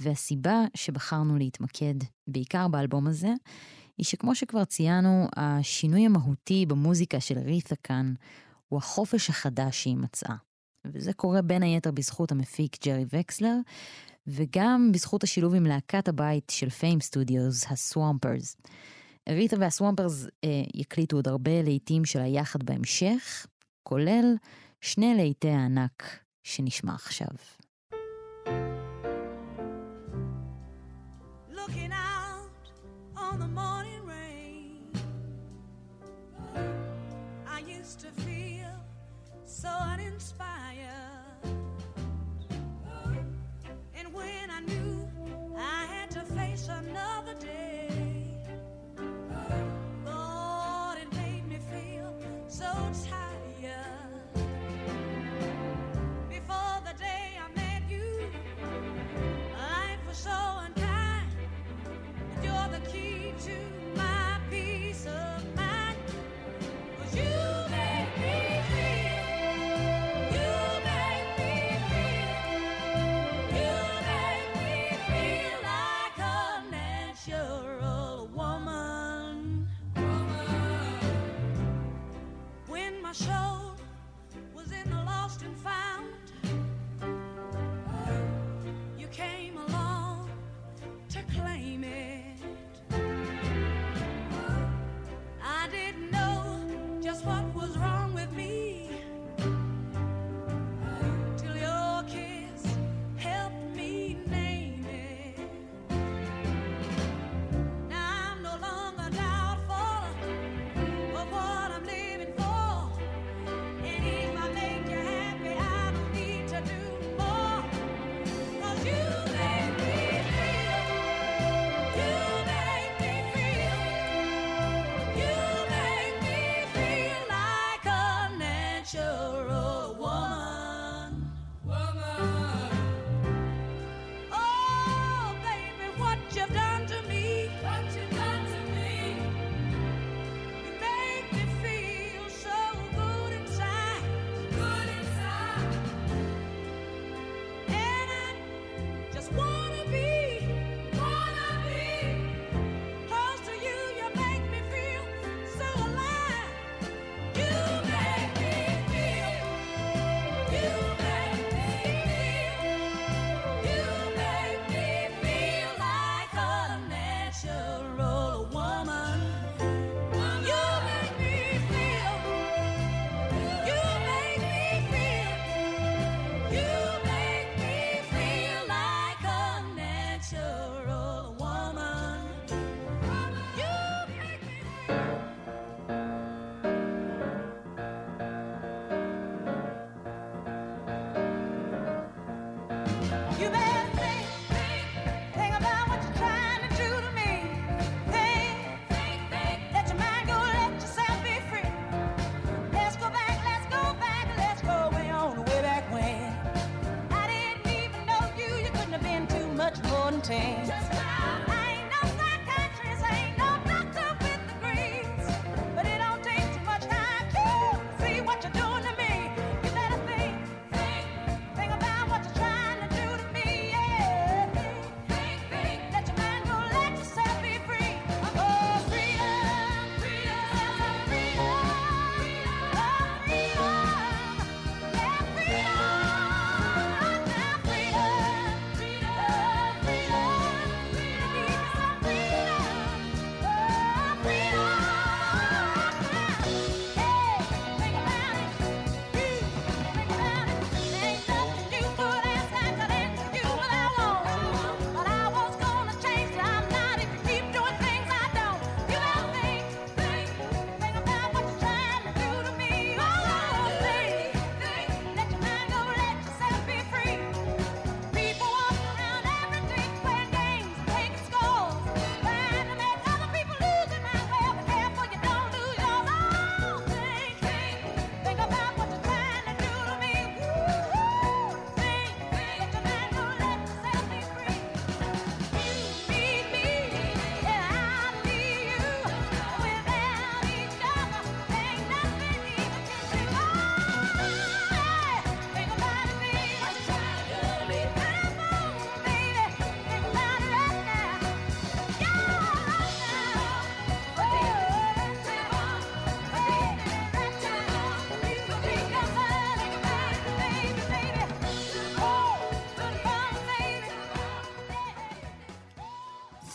והסיבה 0.00 0.64
שבחרנו 0.74 1.36
להתמקד 1.36 1.94
בעיקר 2.26 2.68
באלבום 2.68 3.06
הזה, 3.06 3.32
היא 3.98 4.06
שכמו 4.06 4.34
שכבר 4.34 4.64
ציינו, 4.64 5.28
השינוי 5.36 6.06
המהותי 6.06 6.66
במוזיקה 6.66 7.20
של 7.20 7.38
אריתה 7.38 7.76
כאן 7.76 8.14
הוא 8.68 8.78
החופש 8.78 9.30
החדש 9.30 9.82
שהיא 9.82 9.96
מצאה. 9.96 10.47
וזה 10.84 11.12
קורה 11.12 11.42
בין 11.42 11.62
היתר 11.62 11.90
בזכות 11.90 12.32
המפיק 12.32 12.86
ג'רי 12.86 13.04
וקסלר, 13.12 13.56
וגם 14.26 14.90
בזכות 14.92 15.22
השילוב 15.22 15.54
עם 15.54 15.66
להקת 15.66 16.08
הבית 16.08 16.50
של 16.50 16.70
פיים 16.70 17.00
סטודיוס, 17.00 17.66
הסוואמפרס. 17.70 18.56
ריטה 19.28 19.56
והסוואמפרס 19.60 20.26
אה, 20.44 20.62
יקליטו 20.74 21.16
עוד 21.16 21.28
הרבה 21.28 21.62
להיטים 21.62 22.04
של 22.04 22.20
היחד 22.20 22.62
בהמשך, 22.62 23.46
כולל 23.82 24.34
שני 24.80 25.14
להיטי 25.14 25.48
הענק 25.48 26.18
שנשמע 26.42 26.94
עכשיו. 26.94 27.28
used 37.88 38.00
to 38.00 38.10
feel 38.22 38.74
so 39.44 39.68
uninspired. 39.68 40.67
I'm 46.78 46.92
not 46.92 47.17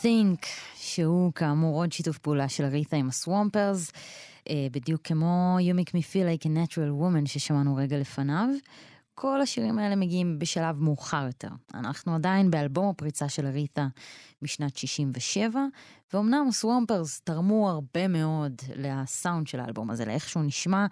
Think, 0.04 0.45
שהוא 0.76 1.34
כאמור 1.34 1.82
עוד 1.82 1.91
שיתוף 1.91 2.18
פעולה 2.18 2.49
של 2.49 2.66
ריתה 2.66 2.95
עם 2.95 3.10
הסוואמפרס, 3.10 3.91
אה, 4.49 4.68
בדיוק 4.72 5.01
כמו 5.04 5.58
You 5.60 5.80
make 5.80 5.89
me 5.89 6.01
feel 6.01 6.41
like 6.41 6.45
a 6.45 6.49
natural 6.49 7.01
woman 7.01 7.28
ששמענו 7.28 7.76
רגע 7.76 7.97
לפניו. 7.97 8.47
כל 9.16 9.41
השירים 9.41 9.80
האלה 9.80 9.95
מגיעים 9.95 10.39
בשלב 10.39 10.80
מאוחר 10.80 11.26
יותר. 11.26 11.47
אנחנו 11.74 12.16
עדיין 12.16 12.51
באלבום 12.51 12.89
הפריצה 12.89 13.30
של 13.30 13.47
ריתה 13.47 13.88
משנת 14.41 14.78
67, 14.78 15.66
ואומנם 16.14 16.51
סוואמפרס 16.51 17.22
תרמו 17.24 17.70
הרבה 17.70 18.08
מאוד 18.08 18.62
לסאונד 18.76 19.47
של 19.47 19.60
האלבום 19.60 19.89
הזה, 19.89 20.06
לאיך 20.06 20.30
שהוא 20.30 20.43
נשמע, 20.43 20.86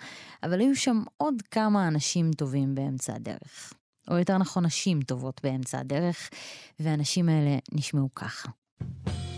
אבל 0.43 0.59
היו 0.59 0.76
שם 0.76 1.03
עוד 1.18 1.41
כמה 1.41 1.88
אנשים 1.88 2.32
טובים 2.32 2.76
באמצע 2.76 3.16
הדרך. 3.16 3.74
או 4.12 4.18
יותר 4.18 4.38
נכון, 4.38 4.66
נשים 4.66 5.01
טובות 5.01 5.41
באמצע 5.43 5.80
הדרך, 5.80 6.30
והנשים 6.80 7.30
האלה 7.30 7.57
נשמעו 7.72 8.09
ככה. 8.16 8.49
Bye. 8.82 9.31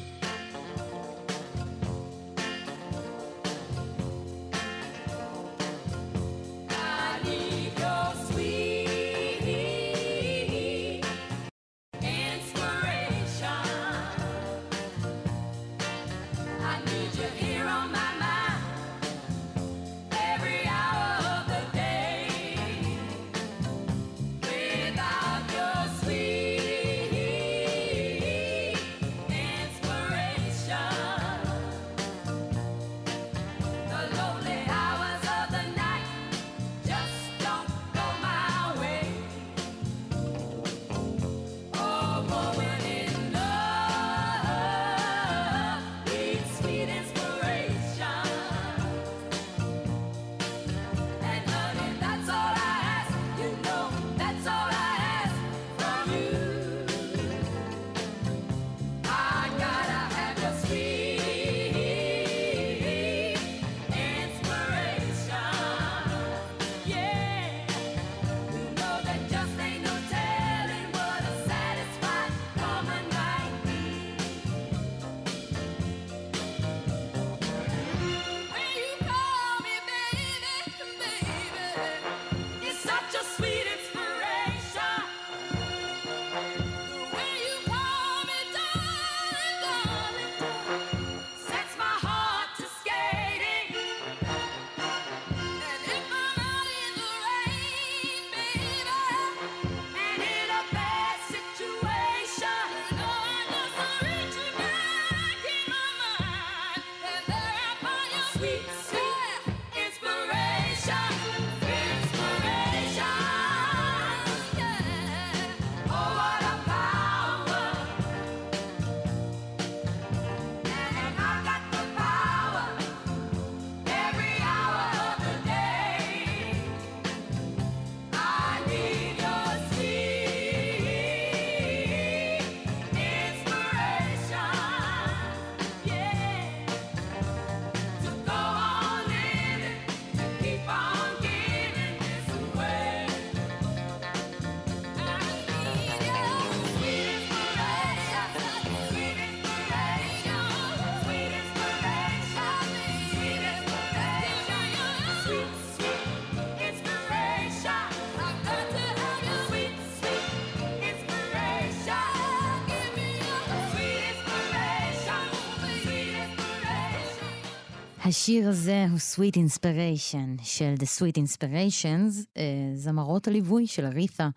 השיר 168.05 168.49
הזה 168.49 168.85
הוא 168.89 168.97
Sweet 168.97 169.35
Inspiration 169.35 170.43
של 170.43 170.73
The 170.79 170.99
Sweet 170.99 171.17
Inspirations, 171.17 172.25
אה, 172.37 172.43
זמרות 172.75 173.27
הליווי 173.27 173.67
של 173.67 173.85
ארית'ה 173.85 174.29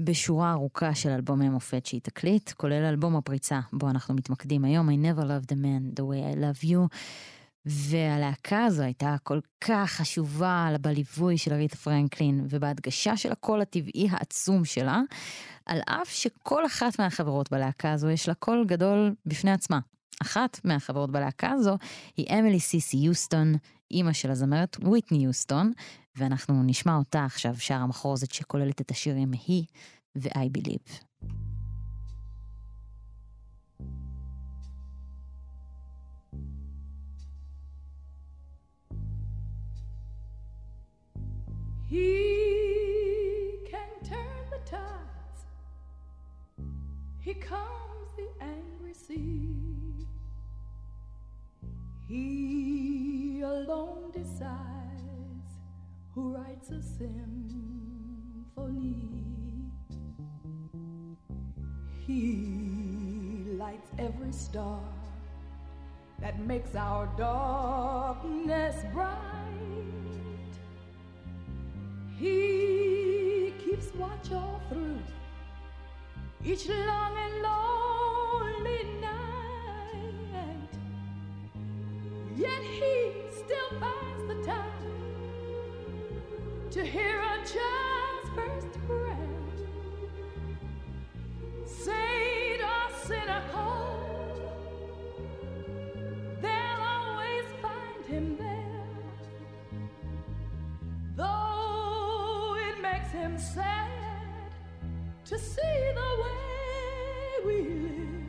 בשורה 0.00 0.52
ארוכה 0.52 0.94
של 0.94 1.08
אלבומי 1.08 1.48
מופת 1.48 1.86
שהיא 1.86 2.00
תקליט, 2.00 2.52
כולל 2.52 2.84
אלבום 2.84 3.16
הפריצה 3.16 3.60
בו 3.72 3.90
אנחנו 3.90 4.14
מתמקדים 4.14 4.64
היום, 4.64 4.88
I 4.88 4.92
never 4.92 5.22
loved 5.22 5.52
a 5.52 5.54
man 5.54 6.00
the 6.00 6.02
way 6.02 6.34
I 6.34 6.36
love 6.36 6.64
you. 6.64 6.96
והלהקה 7.66 8.64
הזו 8.64 8.82
הייתה 8.82 9.16
כל 9.22 9.40
כך 9.60 9.90
חשובה 9.90 10.68
בליווי 10.80 11.38
של 11.38 11.52
אריתה 11.52 11.76
פרנקלין 11.76 12.46
ובהדגשה 12.50 13.16
של 13.16 13.32
הקול 13.32 13.60
הטבעי 13.60 14.08
העצום 14.10 14.64
שלה, 14.64 15.00
על 15.66 15.80
אף 15.86 16.10
שכל 16.10 16.66
אחת 16.66 16.98
מהחברות 16.98 17.50
בלהקה 17.50 17.92
הזו 17.92 18.10
יש 18.10 18.28
לה 18.28 18.34
קול 18.34 18.64
גדול 18.68 19.14
בפני 19.26 19.50
עצמה. 19.50 19.78
אחת 20.22 20.60
מהחברות 20.64 21.10
בלהקה 21.10 21.50
הזו 21.50 21.76
היא 22.16 22.38
אמילי 22.38 22.60
סיסי 22.60 22.96
יוסטון, 22.96 23.54
אימא 23.90 24.12
של 24.12 24.30
הזמרת 24.30 24.76
וויטני 24.82 25.24
יוסטון, 25.24 25.72
ואנחנו 26.16 26.62
נשמע 26.62 26.96
אותה 26.96 27.24
עכשיו 27.24 27.54
שר 27.58 27.74
המחרוזת 27.74 28.32
שכוללת 28.32 28.80
את 28.80 28.90
השירים 28.90 29.32
היא 29.46 29.64
ו-I 30.16 30.58
Believe. 30.58 31.06
He 41.88 42.10
can 43.70 43.90
turn 44.02 44.42
the 44.50 44.58
tides. 44.68 45.40
He 47.20 47.34
calms 47.34 48.10
the 48.16 48.28
angry 48.40 48.92
sea. 48.92 49.65
He 52.08 53.40
alone 53.42 54.12
decides 54.12 55.58
who 56.14 56.36
writes 56.36 56.70
a 56.70 56.80
symphony. 56.80 57.26
He 62.06 63.56
lights 63.58 63.90
every 63.98 64.30
star 64.30 64.80
that 66.20 66.38
makes 66.38 66.76
our 66.76 67.06
darkness 67.18 68.76
bright. 68.92 69.16
He 72.16 73.52
keeps 73.64 73.92
watch 73.96 74.30
all 74.32 74.60
through 74.68 75.00
each 76.44 76.68
long 76.68 77.16
and 77.18 77.42
lonely 77.42 78.95
Yet 82.36 82.62
he 82.62 83.12
still 83.30 83.70
finds 83.80 84.26
the 84.28 84.34
time 84.44 84.92
to 86.70 86.84
hear 86.84 87.18
a 87.18 87.38
child's 87.46 88.28
first 88.34 88.78
prayer. 88.86 89.16
Saint 91.64 92.62
or 92.62 92.90
sinner 93.06 93.42
called, 93.50 94.52
they'll 96.42 96.82
always 96.86 97.46
find 97.62 98.04
him 98.06 98.36
there. 98.36 98.84
Though 101.16 102.56
it 102.68 102.82
makes 102.82 103.12
him 103.12 103.38
sad 103.38 104.52
to 105.24 105.38
see 105.38 105.92
the 105.94 106.10
way 106.22 107.46
we 107.46 107.56
live, 107.62 108.26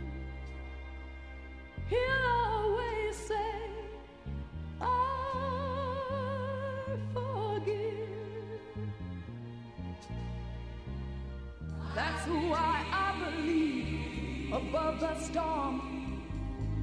he'll 1.90 2.26
always 2.32 3.16
say, 3.18 3.36
why 12.28 12.84
I 12.92 13.14
believe 13.24 14.54
above 14.54 15.00
the 15.00 15.20
storm, 15.20 16.24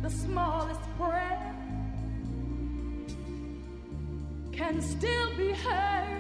the 0.03 0.11
smallest 0.11 0.83
prayer 0.97 1.55
can 4.53 4.81
still 4.81 5.37
be 5.37 5.53
heard. 5.53 6.14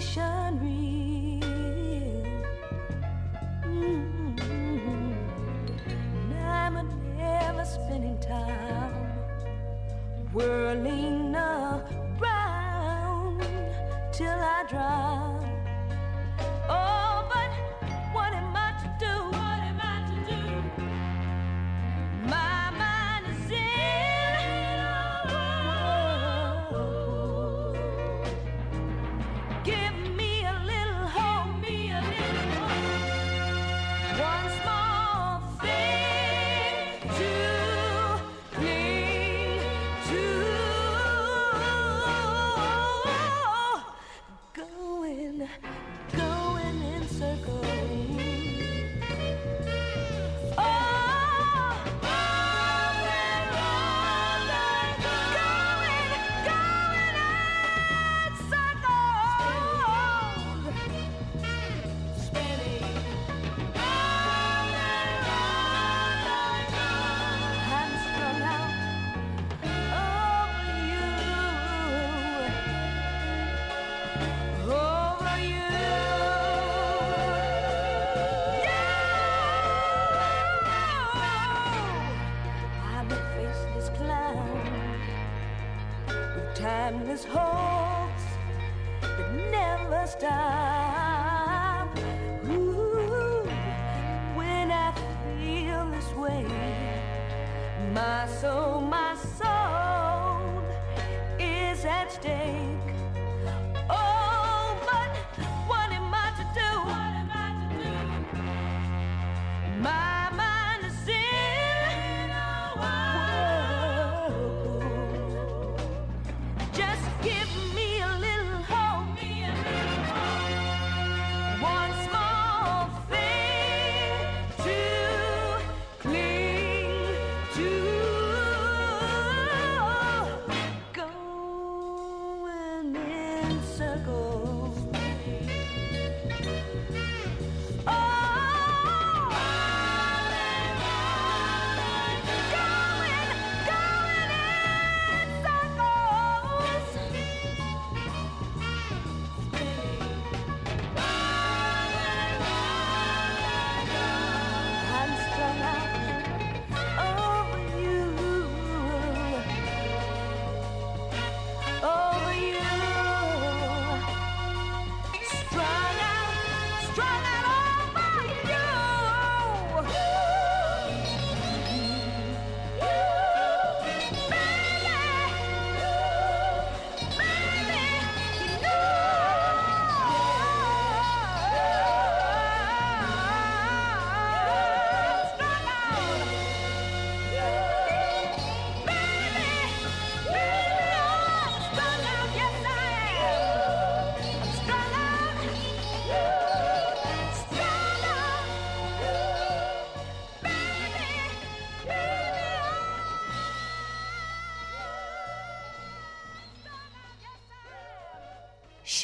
patient. 0.00 0.33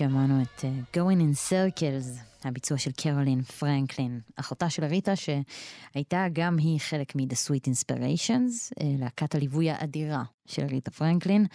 שמענו 0.00 0.42
את 0.42 0.64
uh, 0.64 0.96
Going 0.96 1.18
in 1.18 1.50
Circles, 1.50 2.18
הביצוע 2.44 2.78
של 2.78 2.90
קרולין 2.92 3.42
פרנקלין, 3.42 4.20
אחותה 4.36 4.70
של 4.70 4.84
ריטה 4.84 5.12
שהייתה 5.16 6.26
גם 6.32 6.56
היא 6.58 6.80
חלק 6.80 7.16
מ-The 7.16 7.48
Sweet 7.48 7.68
Inspirations, 7.68 8.72
אה, 8.80 8.94
להקת 8.98 9.34
הליווי 9.34 9.70
האדירה 9.70 10.22
של 10.46 10.66
ריטה 10.66 10.90
פרנקלין. 10.90 11.46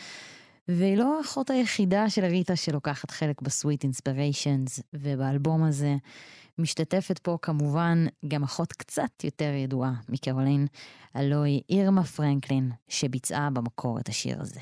והיא 0.68 0.98
לא 0.98 1.18
האחות 1.18 1.50
היחידה 1.50 2.10
של 2.10 2.26
ריטה 2.26 2.56
שלוקחת 2.56 3.12
חלק 3.12 3.42
ב-Sweet 3.42 3.88
Inspirations, 3.90 4.82
ובאלבום 4.94 5.64
הזה 5.64 5.96
משתתפת 6.58 7.20
פה 7.20 7.38
כמובן 7.42 8.06
גם 8.28 8.44
אחות 8.44 8.74
קצת 8.74 9.24
יותר 9.24 9.54
ידועה 9.64 9.94
מקרולין, 10.10 10.68
הלוי 11.14 11.62
אירמה 11.70 12.04
פרנקלין, 12.04 12.72
שביצעה 12.88 13.50
במקור 13.50 14.00
את 14.00 14.10
השיר 14.10 14.42
הזה. 14.42 14.62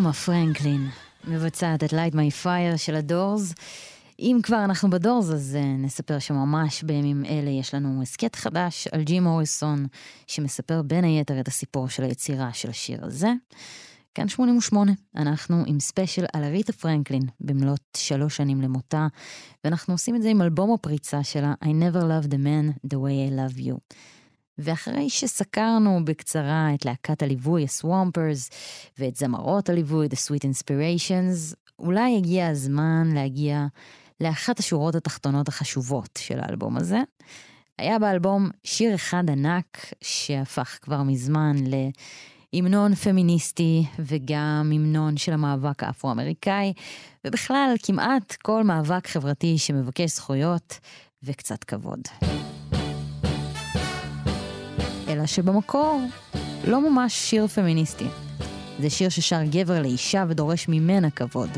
אירמה 0.00 0.12
פרנקלין 0.12 0.88
מבצעת 1.24 1.84
את 1.84 1.92
Light 1.92 2.14
My 2.14 2.44
Fire 2.44 2.76
של 2.76 2.94
הדורס. 2.94 3.54
אם 4.18 4.38
כבר 4.42 4.64
אנחנו 4.64 4.90
בדורס, 4.90 5.30
אז 5.30 5.58
אה, 5.60 5.82
נספר 5.82 6.18
שממש 6.18 6.82
בימים 6.82 7.24
אלה 7.24 7.50
יש 7.50 7.74
לנו 7.74 8.02
הסכת 8.02 8.36
חדש 8.36 8.88
על 8.92 9.02
ג'ים 9.02 9.20
מוריסון, 9.20 9.86
שמספר 10.26 10.82
בין 10.82 11.04
היתר 11.04 11.40
את 11.40 11.48
הסיפור 11.48 11.88
של 11.88 12.02
היצירה 12.02 12.52
של 12.52 12.70
השיר 12.70 13.04
הזה. 13.04 13.32
כאן 14.14 14.28
88, 14.28 14.92
אנחנו 15.16 15.62
עם 15.66 15.80
ספיישל 15.80 16.24
על 16.32 16.44
אריתה 16.44 16.72
פרנקלין, 16.72 17.22
במלאת 17.40 17.96
שלוש 17.96 18.36
שנים 18.36 18.60
למותה, 18.60 19.06
ואנחנו 19.64 19.94
עושים 19.94 20.16
את 20.16 20.22
זה 20.22 20.28
עם 20.28 20.42
אלבום 20.42 20.72
הפריצה 20.72 21.24
שלה, 21.24 21.54
I 21.64 21.68
Never 21.68 22.02
Loved 22.02 22.32
a 22.32 22.36
Man 22.36 22.86
the 22.86 22.96
way 22.96 23.30
I 23.30 23.32
Love 23.32 23.58
You. 23.58 23.94
ואחרי 24.62 25.10
שסקרנו 25.10 26.04
בקצרה 26.04 26.74
את 26.74 26.84
להקת 26.84 27.22
הליווי, 27.22 27.64
ה-Swampers, 27.64 28.54
ואת 28.98 29.16
זמרות 29.16 29.68
הליווי, 29.68 30.06
The 30.06 30.16
Sweet 30.16 30.42
Inspirations, 30.42 31.54
אולי 31.78 32.16
הגיע 32.16 32.48
הזמן 32.48 33.10
להגיע 33.14 33.66
לאחת 34.20 34.58
השורות 34.58 34.94
התחתונות 34.94 35.48
החשובות 35.48 36.18
של 36.22 36.40
האלבום 36.40 36.76
הזה. 36.76 36.98
היה 37.78 37.98
באלבום 37.98 38.50
שיר 38.64 38.94
אחד 38.94 39.30
ענק 39.30 39.86
שהפך 40.00 40.78
כבר 40.82 41.02
מזמן 41.02 41.56
להמנון 42.52 42.94
פמיניסטי 42.94 43.86
וגם 43.98 44.70
המנון 44.74 45.16
של 45.16 45.32
המאבק 45.32 45.82
האפרו-אמריקאי, 45.82 46.72
ובכלל 47.26 47.74
כמעט 47.82 48.36
כל 48.42 48.64
מאבק 48.64 49.06
חברתי 49.06 49.58
שמבקש 49.58 50.10
זכויות 50.10 50.78
וקצת 51.22 51.64
כבוד. 51.64 52.00
אלא 55.12 55.26
שבמקור 55.26 56.00
לא 56.64 56.90
ממש 56.90 57.14
שיר 57.14 57.46
פמיניסטי. 57.46 58.06
זה 58.80 58.90
שיר 58.90 59.08
ששר 59.08 59.40
גבר 59.50 59.82
לאישה 59.82 60.24
ודורש 60.28 60.68
ממנה 60.68 61.10
כבוד. 61.10 61.50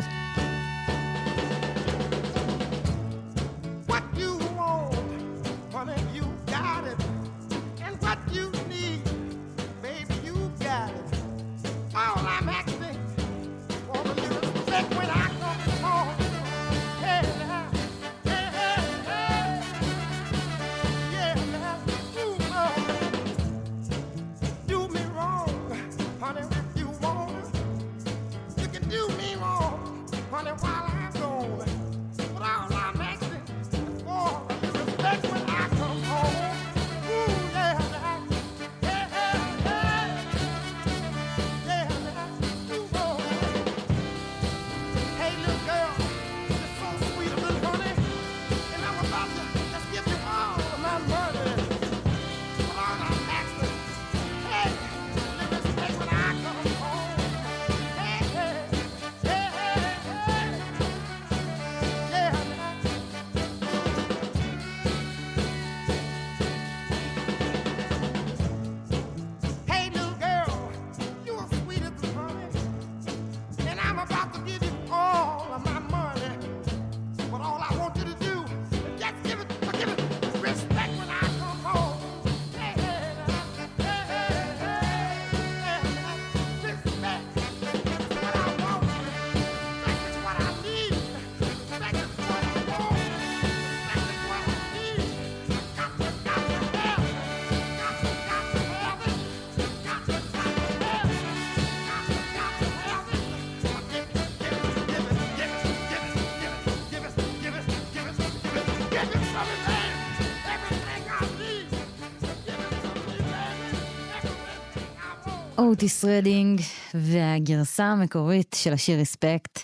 אוטיס 115.82 116.04
רדינג 116.04 116.60
והגרסה 116.94 117.84
המקורית 117.84 118.56
של 118.58 118.72
השיר 118.72 119.00
Respect, 119.00 119.58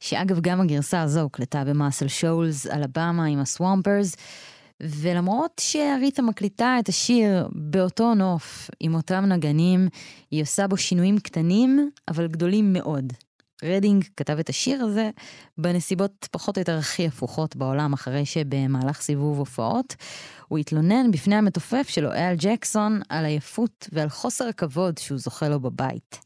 שאגב 0.00 0.40
גם 0.40 0.60
הגרסה 0.60 1.02
הזו 1.02 1.20
הוקלטה 1.20 1.64
במאסל 1.64 2.08
שואלס, 2.08 2.66
אלבמה 2.66 3.24
עם 3.24 3.38
הסוואמפרס, 3.38 4.16
ולמרות 4.80 5.60
שאריתה 5.60 6.22
מקליטה 6.22 6.76
את 6.78 6.88
השיר 6.88 7.48
באותו 7.52 8.14
נוף, 8.14 8.70
עם 8.80 8.94
אותם 8.94 9.24
נגנים, 9.24 9.88
היא 10.30 10.42
עושה 10.42 10.66
בו 10.66 10.76
שינויים 10.76 11.18
קטנים, 11.18 11.90
אבל 12.08 12.26
גדולים 12.26 12.72
מאוד. 12.72 13.12
רדינג 13.64 14.04
כתב 14.16 14.38
את 14.38 14.48
השיר 14.48 14.84
הזה 14.84 15.10
בנסיבות 15.58 16.28
פחות 16.30 16.56
או 16.56 16.60
יותר 16.60 16.78
הכי 16.78 17.06
הפוכות 17.06 17.56
בעולם, 17.56 17.92
אחרי 17.92 18.26
שבמהלך 18.26 19.00
סיבוב 19.00 19.38
הופעות 19.38 19.96
הוא 20.48 20.58
התלונן 20.58 21.10
בפני 21.10 21.34
המתופף 21.34 21.88
שלו, 21.88 22.12
אל 22.12 22.34
ג'קסון, 22.38 23.00
על 23.08 23.24
עייפות 23.24 23.88
ועל 23.92 24.08
חוסר 24.08 24.48
הכבוד 24.48 24.98
שהוא 24.98 25.18
זוכה 25.18 25.48
לו 25.48 25.60
בבית. 25.60 26.18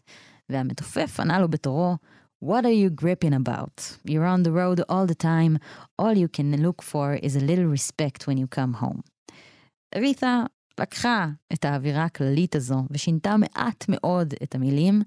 והמתופף 0.49 1.21
ענה 1.21 1.41
לו 1.41 1.49
בתורו, 1.49 1.97
What 2.45 2.65
are 2.65 2.77
you 2.83 2.91
gripping 3.03 3.35
about? 3.35 3.99
You're 4.07 4.25
on 4.25 4.43
the 4.43 4.53
road 4.53 4.81
all 4.89 5.07
the 5.07 5.15
time, 5.15 5.59
all 5.99 6.15
you 6.15 6.29
can 6.29 6.63
look 6.63 6.81
for 6.81 7.15
is 7.27 7.37
a 7.37 7.41
little 7.41 7.67
respect 7.67 8.27
when 8.27 8.39
you 8.39 8.47
come 8.47 8.83
home. 8.83 9.01
ריתה 9.95 10.43
לקחה 10.81 11.29
את 11.53 11.65
האווירה 11.65 12.05
הכללית 12.05 12.57
הזו 12.57 12.83
ושינתה 12.91 13.37
מעט 13.37 13.85
מאוד 13.89 14.35
את 14.43 14.55
המילים, 14.55 15.03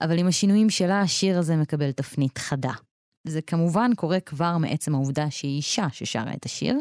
אבל 0.00 0.18
עם 0.18 0.26
השינויים 0.26 0.70
שלה 0.70 1.00
השיר 1.00 1.38
הזה 1.38 1.56
מקבל 1.56 1.92
תפנית 1.92 2.38
חדה. 2.38 2.72
זה 3.26 3.42
כמובן 3.42 3.90
קורה 3.96 4.20
כבר 4.20 4.58
מעצם 4.58 4.94
העובדה 4.94 5.30
שהיא 5.30 5.56
אישה 5.56 5.86
ששרה 5.92 6.34
את 6.34 6.44
השיר, 6.44 6.76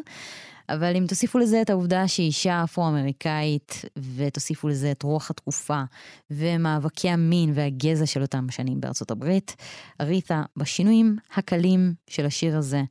אבל 0.69 0.95
אם 0.95 1.05
תוסיפו 1.07 1.39
לזה 1.39 1.61
את 1.61 1.69
העובדה 1.69 2.07
שהיא 2.07 2.27
אישה 2.27 2.63
אפרו-אמריקאית, 2.63 3.81
ותוסיפו 4.15 4.67
לזה 4.67 4.91
את 4.91 5.03
רוח 5.03 5.31
התקופה, 5.31 5.83
ומאבקי 6.31 7.09
המין 7.09 7.51
והגזע 7.55 8.05
של 8.05 8.21
אותם 8.21 8.47
שנים 8.51 8.81
בארצות 8.81 9.11
הברית, 9.11 9.55
אריתה, 10.01 10.43
בשינויים 10.57 11.17
הקלים 11.35 11.93
של 12.07 12.25
השיר 12.25 12.57
הזה, 12.57 12.83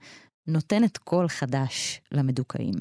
נותנת 0.47 0.99
קול 0.99 1.29
חדש 1.29 2.01
למדוכאים. 2.13 2.75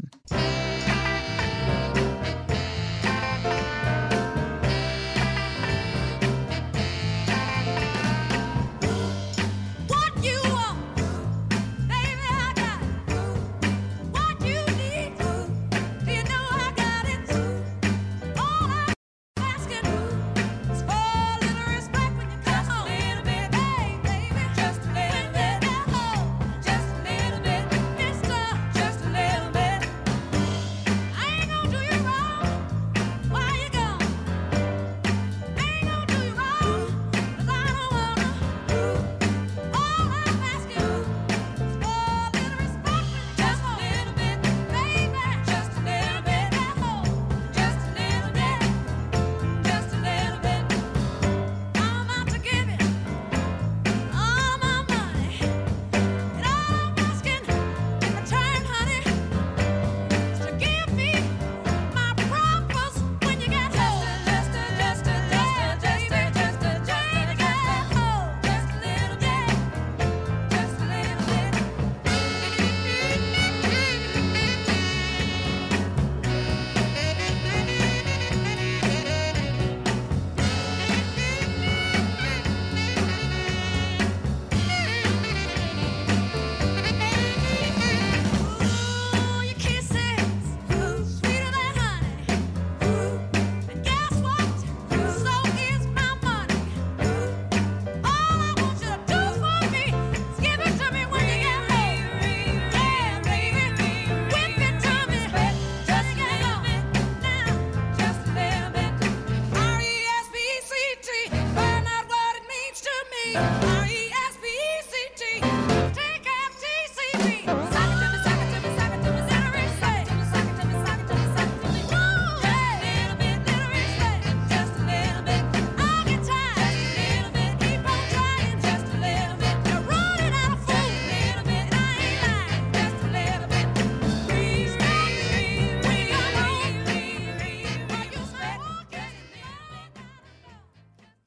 Bye. 113.34 113.83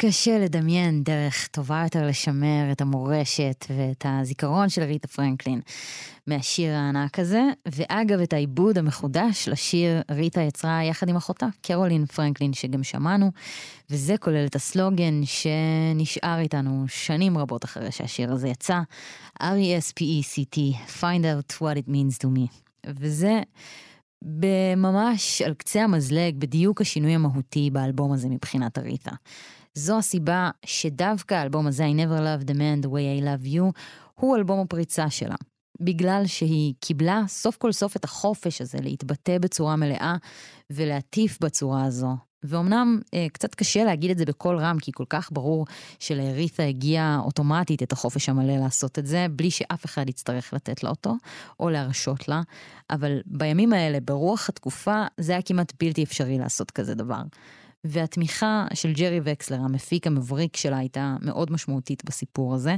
קשה 0.09 0.39
לדמיין 0.39 1.03
דרך 1.03 1.47
טובה 1.47 1.81
יותר 1.85 2.07
לשמר 2.07 2.73
את 2.73 2.81
המורשת 2.81 3.65
ואת 3.77 4.07
הזיכרון 4.09 4.69
של 4.69 4.83
ריטה 4.83 5.09
פרנקלין 5.09 5.61
מהשיר 6.27 6.75
הענק 6.75 7.19
הזה, 7.19 7.43
ואגב 7.67 8.21
את 8.21 8.33
העיבוד 8.33 8.79
המחודש 8.79 9.49
לשיר 9.49 10.03
ריטה 10.11 10.41
יצרה 10.41 10.85
יחד 10.85 11.09
עם 11.09 11.17
אחותה, 11.17 11.47
קרולין 11.63 12.07
פרנקלין 12.07 12.53
שגם 12.53 12.83
שמענו, 12.83 13.31
וזה 13.91 14.17
כולל 14.17 14.47
את 14.47 14.55
הסלוגן 14.55 15.21
שנשאר 15.25 16.39
איתנו 16.39 16.85
שנים 16.89 17.39
רבות 17.39 17.65
אחרי 17.65 17.93
שהשיר 17.93 18.33
הזה 18.33 18.49
יצא, 18.49 18.81
R-E-S-P-E-C-T, 19.43 20.59
find 21.01 21.25
out 21.25 21.57
what 21.61 21.77
it 21.77 21.89
means 21.89 22.19
to 22.25 22.27
me, 22.27 22.53
וזה 22.87 23.41
בממש 24.23 25.43
על 25.43 25.55
קצה 25.55 25.83
המזלג 25.83 26.35
בדיוק 26.39 26.81
השינוי 26.81 27.15
המהותי 27.15 27.71
באלבום 27.71 28.13
הזה 28.13 28.29
מבחינת 28.29 28.79
אריתה. 28.79 29.13
זו 29.79 29.99
הסיבה 29.99 30.51
שדווקא 30.67 31.35
האלבום 31.35 31.67
הזה, 31.67 31.85
I 31.87 31.97
never 31.97 32.21
loved 32.21 32.51
a 32.51 32.55
man 32.55 32.87
the 32.87 32.89
way 32.89 33.21
I 33.21 33.25
love 33.25 33.55
you, 33.55 33.81
הוא 34.15 34.37
אלבום 34.37 34.61
הפריצה 34.61 35.11
שלה. 35.11 35.35
בגלל 35.81 36.23
שהיא 36.27 36.75
קיבלה 36.81 37.23
סוף 37.29 37.57
כל 37.57 37.73
סוף 37.73 37.97
את 37.97 38.05
החופש 38.05 38.61
הזה 38.61 38.79
להתבטא 38.83 39.39
בצורה 39.39 39.77
מלאה 39.77 40.17
ולהטיף 40.71 41.39
בצורה 41.41 41.85
הזו. 41.85 42.17
ואומנם 42.43 43.01
אה, 43.15 43.27
קצת 43.33 43.55
קשה 43.55 43.85
להגיד 43.85 44.11
את 44.11 44.19
זה 44.19 44.25
בקול 44.25 44.59
רם, 44.59 44.79
כי 44.79 44.93
כל 44.95 45.05
כך 45.09 45.29
ברור 45.33 45.67
שלאריתה 45.99 46.63
הגיע 46.63 47.19
אוטומטית 47.25 47.83
את 47.83 47.93
החופש 47.93 48.29
המלא 48.29 48.57
לעשות 48.57 48.99
את 48.99 49.07
זה, 49.07 49.27
בלי 49.31 49.51
שאף 49.51 49.85
אחד 49.85 50.09
יצטרך 50.09 50.53
לתת 50.53 50.83
לה 50.83 50.91
אותו, 50.91 51.15
או 51.61 51.71
להרשות 51.71 52.29
לה, 52.29 52.43
אבל 52.91 53.21
בימים 53.27 53.73
האלה, 53.73 54.01
ברוח 54.01 54.49
התקופה, 54.49 55.05
זה 55.19 55.33
היה 55.33 55.43
כמעט 55.43 55.73
בלתי 55.81 56.03
אפשרי 56.03 56.39
לעשות 56.39 56.71
כזה 56.71 56.95
דבר. 56.95 57.23
והתמיכה 57.89 58.67
של 58.75 58.93
ג'רי 58.93 59.21
וקסלר, 59.25 59.61
המפיק 59.61 60.07
המבריק 60.07 60.57
שלה, 60.57 60.79
הייתה 60.79 61.17
מאוד 61.21 61.53
משמעותית 61.53 62.05
בסיפור 62.05 62.55
הזה. 62.55 62.77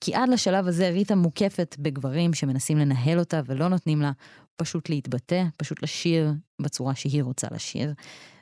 כי 0.00 0.14
עד 0.14 0.28
לשלב 0.28 0.66
הזה 0.66 0.88
ריטה 0.88 1.14
מוקפת 1.14 1.76
בגברים 1.78 2.34
שמנסים 2.34 2.78
לנהל 2.78 3.18
אותה 3.18 3.40
ולא 3.46 3.68
נותנים 3.68 4.02
לה 4.02 4.12
פשוט 4.56 4.88
להתבטא, 4.88 5.44
פשוט 5.56 5.82
לשיר 5.82 6.32
בצורה 6.62 6.94
שהיא 6.94 7.22
רוצה 7.22 7.46
לשיר. 7.50 7.94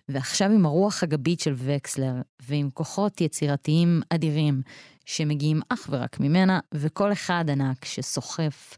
ועכשיו 0.08 0.50
עם 0.50 0.66
הרוח 0.66 1.02
הגבית 1.02 1.40
של 1.40 1.54
וקסלר, 1.56 2.14
ועם 2.48 2.70
כוחות 2.70 3.20
יצירתיים 3.20 4.02
אדירים 4.10 4.62
שמגיעים 5.04 5.60
אך 5.68 5.88
ורק 5.90 6.20
ממנה, 6.20 6.60
וכל 6.74 7.12
אחד 7.12 7.44
ענק 7.50 7.84
שסוחף 7.84 8.76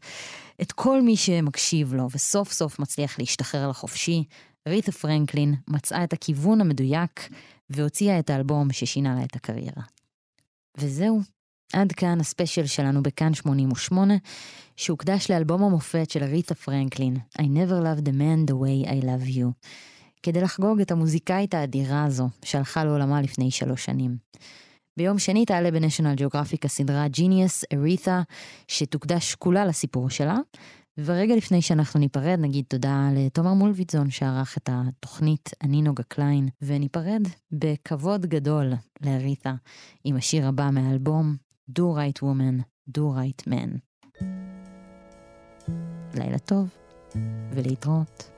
את 0.61 0.71
כל 0.71 1.01
מי 1.01 1.17
שמקשיב 1.17 1.93
לו, 1.93 2.07
וסוף 2.11 2.51
סוף 2.51 2.79
מצליח 2.79 3.19
להשתחרר 3.19 3.69
לחופשי, 3.69 4.23
ריתה 4.69 4.91
פרנקלין 4.91 5.55
מצאה 5.67 6.03
את 6.03 6.13
הכיוון 6.13 6.61
המדויק, 6.61 7.29
והוציאה 7.69 8.19
את 8.19 8.29
האלבום 8.29 8.73
ששינה 8.73 9.15
לה 9.15 9.23
את 9.23 9.35
הקריירה. 9.35 9.83
וזהו, 10.77 11.21
עד 11.73 11.91
כאן 11.91 12.19
הספיישל 12.19 12.65
שלנו 12.65 13.03
בכאן 13.03 13.33
88, 13.33 14.13
שהוקדש 14.75 15.31
לאלבום 15.31 15.63
המופת 15.63 16.09
של 16.09 16.23
ריתה 16.23 16.55
פרנקלין, 16.55 17.15
I 17.37 17.41
never 17.41 17.83
loved 17.83 18.07
a 18.07 18.11
man 18.11 18.51
the 18.51 18.55
way 18.55 18.89
I 18.89 19.03
love 19.03 19.37
you, 19.37 19.67
כדי 20.23 20.41
לחגוג 20.41 20.81
את 20.81 20.91
המוזיקאית 20.91 21.53
האדירה 21.53 22.03
הזו, 22.03 22.29
שהלכה 22.45 22.83
לעולמה 22.83 23.21
לפני 23.21 23.51
שלוש 23.51 23.85
שנים. 23.85 24.17
ביום 24.97 25.19
שני 25.19 25.45
תעלה 25.45 25.71
בניישונל 25.71 26.15
ג'אוגרפיק 26.15 26.65
הסדרה 26.65 27.05
Genius 27.17 27.63
אריתה, 27.73 28.21
שתוקדש 28.67 29.35
כולה 29.35 29.65
לסיפור 29.65 30.09
שלה. 30.09 30.37
ורגע 31.05 31.35
לפני 31.35 31.61
שאנחנו 31.61 31.99
ניפרד, 31.99 32.37
נגיד 32.41 32.65
תודה 32.67 33.09
לתומר 33.15 33.53
מולביטזון 33.53 34.09
שערך 34.09 34.57
את 34.57 34.69
התוכנית, 34.71 35.49
אני 35.61 35.81
נוגה 35.81 36.03
קליין, 36.03 36.49
וניפרד 36.61 37.21
בכבוד 37.51 38.25
גדול 38.25 38.73
לאריתה 39.01 39.53
עם 40.03 40.15
השיר 40.15 40.47
הבא 40.47 40.69
מהאלבום, 40.73 41.35
Do 41.69 41.81
Right 41.81 42.21
Woman, 42.23 42.61
Do 42.97 43.01
Right 43.01 43.47
Man. 43.47 43.77
לילה 46.13 46.39
טוב, 46.39 46.69
ולהתראות. 47.51 48.31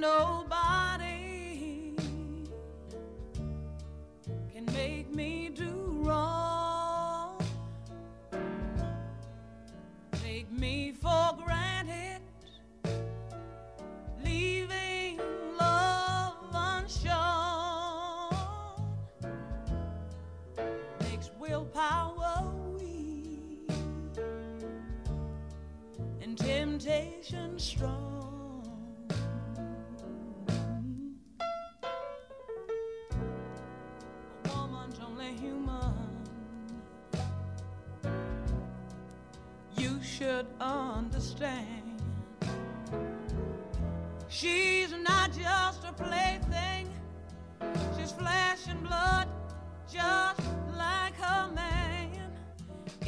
nobody 0.00 0.63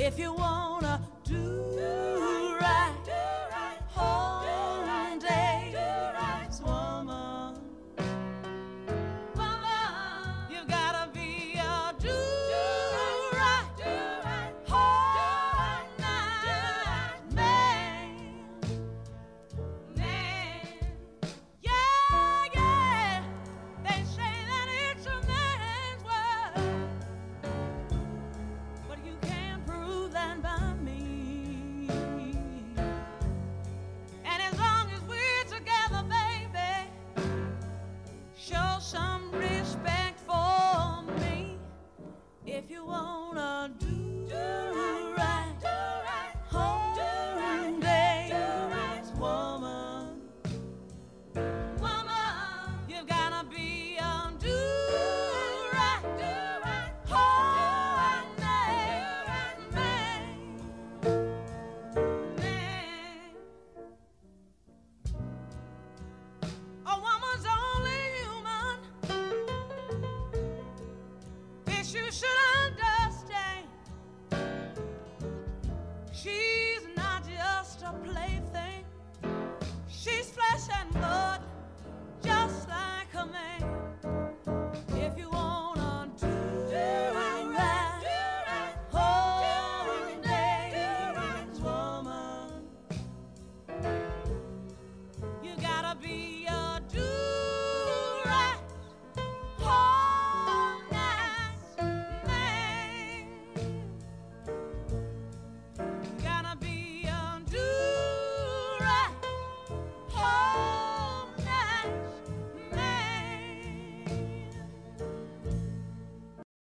If 0.07 0.21
you 0.21 0.33
wanna 0.33 1.01